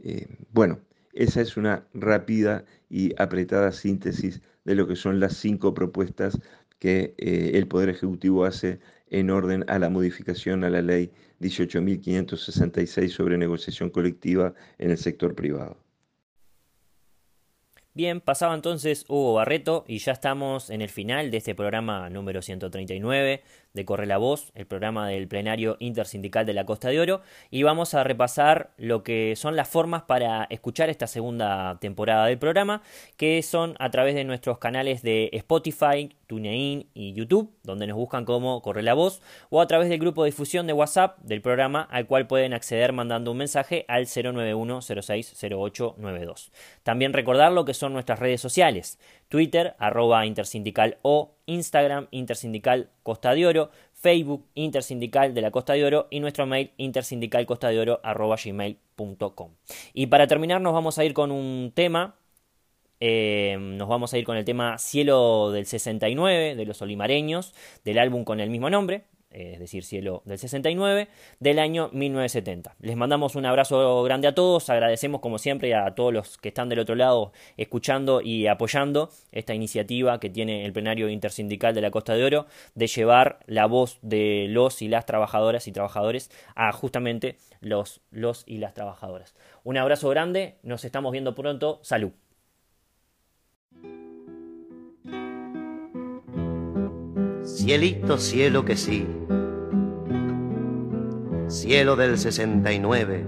Eh, 0.00 0.26
bueno, 0.50 0.80
esa 1.12 1.40
es 1.40 1.56
una 1.56 1.86
rápida 1.94 2.64
y 2.88 3.12
apretada 3.20 3.72
síntesis 3.72 4.40
de 4.64 4.74
lo 4.74 4.86
que 4.86 4.96
son 4.96 5.20
las 5.20 5.36
cinco 5.36 5.74
propuestas 5.74 6.38
que 6.78 7.14
el 7.18 7.66
Poder 7.66 7.88
Ejecutivo 7.88 8.44
hace 8.44 8.78
en 9.10 9.30
orden 9.30 9.64
a 9.68 9.78
la 9.78 9.90
modificación 9.90 10.62
a 10.64 10.70
la 10.70 10.82
ley 10.82 11.10
18.566 11.40 13.08
sobre 13.08 13.38
negociación 13.38 13.90
colectiva 13.90 14.54
en 14.78 14.90
el 14.90 14.98
sector 14.98 15.34
privado. 15.34 15.87
Bien, 17.98 18.20
pasaba 18.20 18.54
entonces 18.54 19.04
Hugo 19.08 19.34
Barreto 19.34 19.84
y 19.88 19.98
ya 19.98 20.12
estamos 20.12 20.70
en 20.70 20.82
el 20.82 20.88
final 20.88 21.32
de 21.32 21.38
este 21.38 21.56
programa 21.56 22.08
número 22.08 22.42
139 22.42 23.42
de 23.78 23.84
Corre 23.84 24.06
la 24.06 24.18
Voz, 24.18 24.50
el 24.56 24.66
programa 24.66 25.08
del 25.08 25.28
plenario 25.28 25.76
intersindical 25.78 26.44
de 26.44 26.52
la 26.52 26.66
Costa 26.66 26.88
de 26.88 26.98
Oro, 26.98 27.22
y 27.48 27.62
vamos 27.62 27.94
a 27.94 28.02
repasar 28.02 28.70
lo 28.76 29.04
que 29.04 29.36
son 29.36 29.54
las 29.54 29.68
formas 29.68 30.02
para 30.02 30.48
escuchar 30.50 30.90
esta 30.90 31.06
segunda 31.06 31.78
temporada 31.80 32.26
del 32.26 32.38
programa, 32.38 32.82
que 33.16 33.40
son 33.42 33.76
a 33.78 33.90
través 33.90 34.16
de 34.16 34.24
nuestros 34.24 34.58
canales 34.58 35.02
de 35.02 35.30
Spotify, 35.32 36.10
TuneIn 36.26 36.88
y 36.92 37.12
YouTube, 37.12 37.52
donde 37.62 37.86
nos 37.86 37.96
buscan 37.96 38.24
como 38.24 38.60
Corre 38.62 38.82
la 38.82 38.94
Voz, 38.94 39.22
o 39.48 39.60
a 39.60 39.66
través 39.68 39.88
del 39.88 40.00
grupo 40.00 40.24
de 40.24 40.30
difusión 40.30 40.66
de 40.66 40.72
WhatsApp 40.72 41.18
del 41.20 41.40
programa, 41.40 41.86
al 41.90 42.06
cual 42.06 42.26
pueden 42.26 42.54
acceder 42.54 42.92
mandando 42.92 43.30
un 43.30 43.38
mensaje 43.38 43.84
al 43.86 44.06
091 44.06 44.82
060892. 44.82 46.50
También 46.82 47.12
recordar 47.12 47.52
lo 47.52 47.64
que 47.64 47.74
son 47.74 47.92
nuestras 47.92 48.18
redes 48.18 48.40
sociales. 48.40 48.98
Twitter, 49.28 49.74
arroba 49.78 50.26
intersindical 50.26 50.98
o 51.02 51.34
Instagram, 51.46 52.08
intersindical 52.10 52.90
Costa 53.02 53.34
de 53.34 53.46
Oro, 53.46 53.70
Facebook, 53.92 54.46
intersindical 54.54 55.34
de 55.34 55.42
la 55.42 55.50
Costa 55.50 55.72
de 55.74 55.84
Oro 55.84 56.06
y 56.10 56.20
nuestro 56.20 56.46
mail 56.46 56.70
intersindicalcostadeoro 56.76 58.00
arroba 58.02 58.36
gmail.com. 58.42 59.50
Y 59.92 60.06
para 60.06 60.26
terminar 60.26 60.60
nos 60.60 60.72
vamos 60.72 60.98
a 60.98 61.04
ir 61.04 61.14
con 61.14 61.30
un 61.32 61.72
tema, 61.74 62.16
eh, 63.00 63.56
nos 63.58 63.88
vamos 63.88 64.12
a 64.14 64.18
ir 64.18 64.24
con 64.24 64.36
el 64.36 64.44
tema 64.44 64.78
Cielo 64.78 65.50
del 65.50 65.66
69 65.66 66.54
de 66.54 66.64
los 66.64 66.80
olimareños, 66.82 67.54
del 67.84 67.98
álbum 67.98 68.24
con 68.24 68.40
el 68.40 68.50
mismo 68.50 68.70
nombre, 68.70 69.04
es 69.30 69.58
decir, 69.58 69.84
Cielo 69.84 70.22
del 70.24 70.38
69, 70.38 71.08
del 71.38 71.58
año 71.58 71.90
1970. 71.92 72.76
Les 72.80 72.96
mandamos 72.96 73.36
un 73.36 73.46
abrazo 73.46 74.02
grande 74.02 74.28
a 74.28 74.34
todos, 74.34 74.70
agradecemos 74.70 75.20
como 75.20 75.38
siempre 75.38 75.74
a 75.74 75.94
todos 75.94 76.12
los 76.12 76.38
que 76.38 76.48
están 76.48 76.68
del 76.68 76.78
otro 76.78 76.94
lado 76.94 77.32
escuchando 77.56 78.20
y 78.20 78.46
apoyando 78.46 79.10
esta 79.32 79.54
iniciativa 79.54 80.18
que 80.20 80.30
tiene 80.30 80.64
el 80.64 80.72
plenario 80.72 81.08
intersindical 81.08 81.74
de 81.74 81.80
la 81.80 81.90
Costa 81.90 82.14
de 82.14 82.24
Oro 82.24 82.46
de 82.74 82.86
llevar 82.86 83.40
la 83.46 83.66
voz 83.66 83.98
de 84.02 84.46
los 84.48 84.82
y 84.82 84.88
las 84.88 85.06
trabajadoras 85.06 85.68
y 85.68 85.72
trabajadores 85.72 86.30
a 86.54 86.72
justamente 86.72 87.36
los, 87.60 88.00
los 88.10 88.44
y 88.46 88.58
las 88.58 88.74
trabajadoras. 88.74 89.34
Un 89.64 89.76
abrazo 89.76 90.08
grande, 90.08 90.56
nos 90.62 90.84
estamos 90.84 91.12
viendo 91.12 91.34
pronto, 91.34 91.80
salud. 91.82 92.12
Cielito, 97.58 98.18
cielo 98.18 98.64
que 98.64 98.76
sí. 98.76 99.04
Cielo 101.48 101.96
del 101.96 102.16
69. 102.16 103.26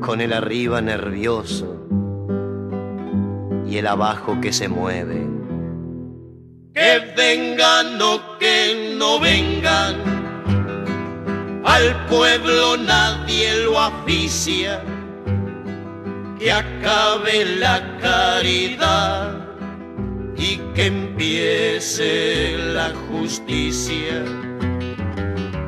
Con 0.00 0.20
el 0.20 0.32
arriba 0.32 0.80
nervioso 0.80 1.86
y 3.64 3.78
el 3.78 3.86
abajo 3.86 4.40
que 4.40 4.52
se 4.52 4.68
mueve. 4.68 5.24
Que 6.74 7.14
vengan 7.16 8.02
o 8.02 8.20
que 8.40 8.96
no 8.98 9.20
vengan, 9.20 9.94
al 11.64 12.06
pueblo 12.08 12.76
nadie 12.76 13.56
lo 13.66 13.78
aficia. 13.78 14.82
Que 16.40 16.50
acabe 16.50 17.44
la 17.60 17.98
caridad 18.00 19.49
y 20.40 20.56
que 20.74 20.86
empiece 20.86 22.56
la 22.58 22.92
justicia. 23.10 24.24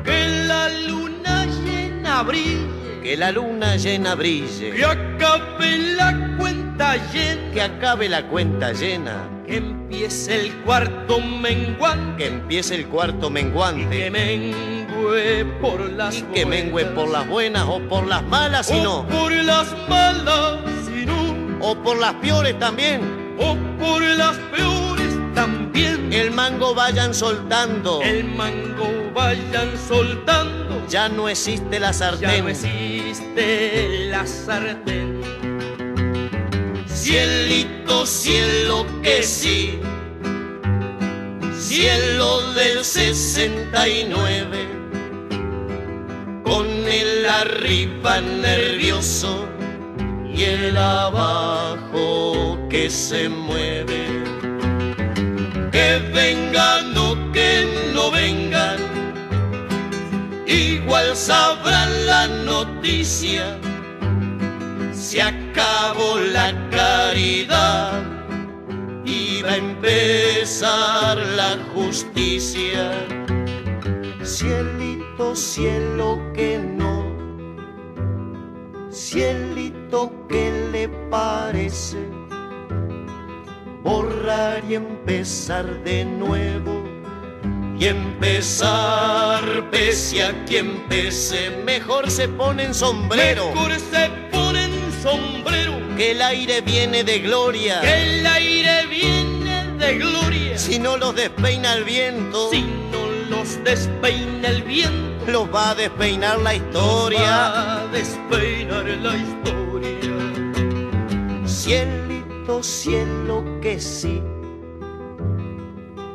Que 0.03 0.27
la 0.47 0.69
luna 0.87 1.45
llena 1.45 2.23
brille, 2.23 2.99
Que 3.03 3.15
la 3.17 3.31
luna 3.31 3.75
llena 3.77 4.15
brille. 4.15 4.71
que 4.71 4.83
acabe 4.85 5.77
la 5.95 6.35
cuenta 6.37 6.95
llena, 7.13 7.51
Que 7.53 7.61
acabe 7.61 8.09
la 8.09 8.27
cuenta 8.27 8.73
llena. 8.73 9.29
que 9.45 9.57
empiece 9.57 10.39
el 10.39 10.53
cuarto 10.63 11.19
menguante, 11.21 12.23
Que 12.23 12.27
empiece 12.29 12.75
el 12.75 12.87
cuarto 12.87 13.27
que 13.27 13.33
menguante. 13.33 14.09
mengue 14.09 15.45
por 15.61 15.91
las 15.91 16.15
Y 16.17 16.21
que 16.33 16.45
mengue 16.45 16.85
por 16.85 17.09
las 17.09 17.27
buenas 17.27 17.65
o 17.67 17.79
por 17.87 18.07
las 18.07 18.23
malas, 18.23 18.67
si 18.67 18.79
o 18.79 18.83
no. 18.83 19.07
por 19.07 19.31
las 19.31 19.67
malas, 19.87 20.59
si 20.87 21.05
no, 21.05 21.57
O 21.61 21.75
por 21.75 21.97
las 21.99 22.13
peores 22.15 22.57
también. 22.57 23.22
O 23.39 23.55
por 23.79 24.01
las 24.01 24.37
peores 24.55 25.13
también. 25.33 26.11
El 26.13 26.31
mango 26.31 26.73
vayan 26.75 27.13
soltando. 27.13 28.01
el 28.01 28.23
mango 28.25 28.87
vayan 29.13 29.71
soltando. 29.87 30.85
Ya 30.89 31.09
no 31.09 31.27
existe 31.29 31.79
la 31.79 31.87
Ya 31.87 31.93
sartén. 31.93 32.43
no 32.43 32.49
existe 32.49 34.07
la 34.09 34.25
sartén. 34.27 35.21
Cielito, 36.87 38.05
cielo 38.05 38.85
que 39.01 39.23
sí. 39.23 39.79
Cielo 41.59 42.53
del 42.53 42.83
69. 42.83 44.67
Con 46.43 46.67
el 46.67 47.25
arriba 47.25 48.21
nervioso 48.21 49.47
y 50.33 50.43
el 50.43 50.77
abajo 50.77 52.57
que 52.69 52.89
se 52.89 53.29
mueve. 53.29 54.23
Que 55.71 55.99
vengan 56.13 56.97
o 56.97 57.31
que 57.31 57.91
no 57.93 58.11
vengan 58.11 58.93
igual 60.93 61.15
sabrán 61.15 62.05
la 62.05 62.27
noticia. 62.27 63.57
Se 64.91 65.21
acabó 65.21 66.19
la 66.19 66.53
caridad 66.69 68.03
y 69.05 69.41
va 69.41 69.51
a 69.51 69.57
empezar 69.57 71.17
la 71.17 71.57
justicia. 71.73 72.91
Cielito, 74.23 75.35
cielo 75.35 76.19
que 76.33 76.59
no, 76.59 76.92
cielito 79.13 80.11
que 80.27 80.51
le 80.71 80.89
parece 81.11 81.99
borrar 83.83 84.63
y 84.67 84.73
empezar 84.73 85.83
de 85.83 86.03
nuevo. 86.03 86.83
Y 87.79 87.85
empezar, 87.85 89.69
pese 89.69 90.23
a 90.23 90.45
quien 90.45 90.87
pese, 90.89 91.51
mejor 91.63 92.09
se 92.09 92.27
ponen 92.27 92.73
sombrero. 92.73 93.49
Mejor 93.53 93.73
se 93.73 94.09
ponen 94.31 94.71
sombrero. 95.03 95.73
Que 95.95 96.11
el 96.11 96.21
aire 96.23 96.61
viene 96.61 97.03
de 97.03 97.19
gloria. 97.19 97.81
Que 97.81 98.17
el 98.17 98.25
aire 98.25 98.87
viene 98.87 99.77
de 99.77 99.97
gloria. 99.99 100.57
Si 100.57 100.79
no 100.79 100.97
los 100.97 101.15
despeina 101.15 101.75
el 101.75 101.83
viento. 101.83 102.49
Si 102.49 102.63
no 102.63 103.05
los 103.29 103.63
despeina 103.63 104.47
el 104.49 104.63
viento. 104.63 105.12
Los 105.27 105.53
va 105.53 105.71
a 105.71 105.75
despeinar 105.75 106.39
la 106.39 106.55
historia. 106.55 107.19
va 107.21 107.81
a 107.81 107.87
despeinar 107.87 108.85
la 108.85 109.15
historia. 109.15 109.99
Cielito, 111.45 112.61
cielo 112.61 113.43
que 113.61 113.79
sí 113.79 114.21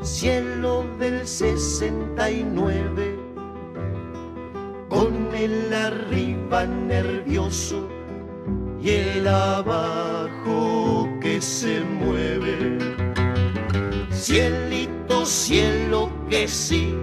cielo 0.09 0.85
del 0.99 1.27
69, 1.27 3.19
con 4.89 5.35
el 5.35 5.73
arriba 5.73 6.65
nervioso 6.65 7.89
y 8.81 8.91
el 8.91 9.29
abajo 9.29 11.09
que 11.21 11.41
se 11.41 11.81
mueve. 11.81 12.79
Cielito, 14.11 15.27
cielo 15.27 16.11
que 16.31 16.49
sí, 16.49 16.95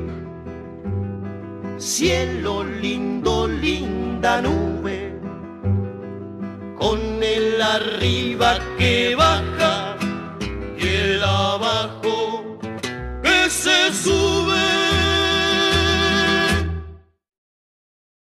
cielo 1.86 2.64
lindo, 2.64 3.48
linda 3.48 4.42
nube, 4.42 5.14
con 6.80 7.22
el 7.22 7.62
arriba 7.62 8.58
que 8.76 9.14
baja 9.16 9.96
y 10.80 10.88
el 10.88 11.24
abajo 11.24 12.58
que 13.22 13.50
se 13.52 13.94
sube. 13.94 14.85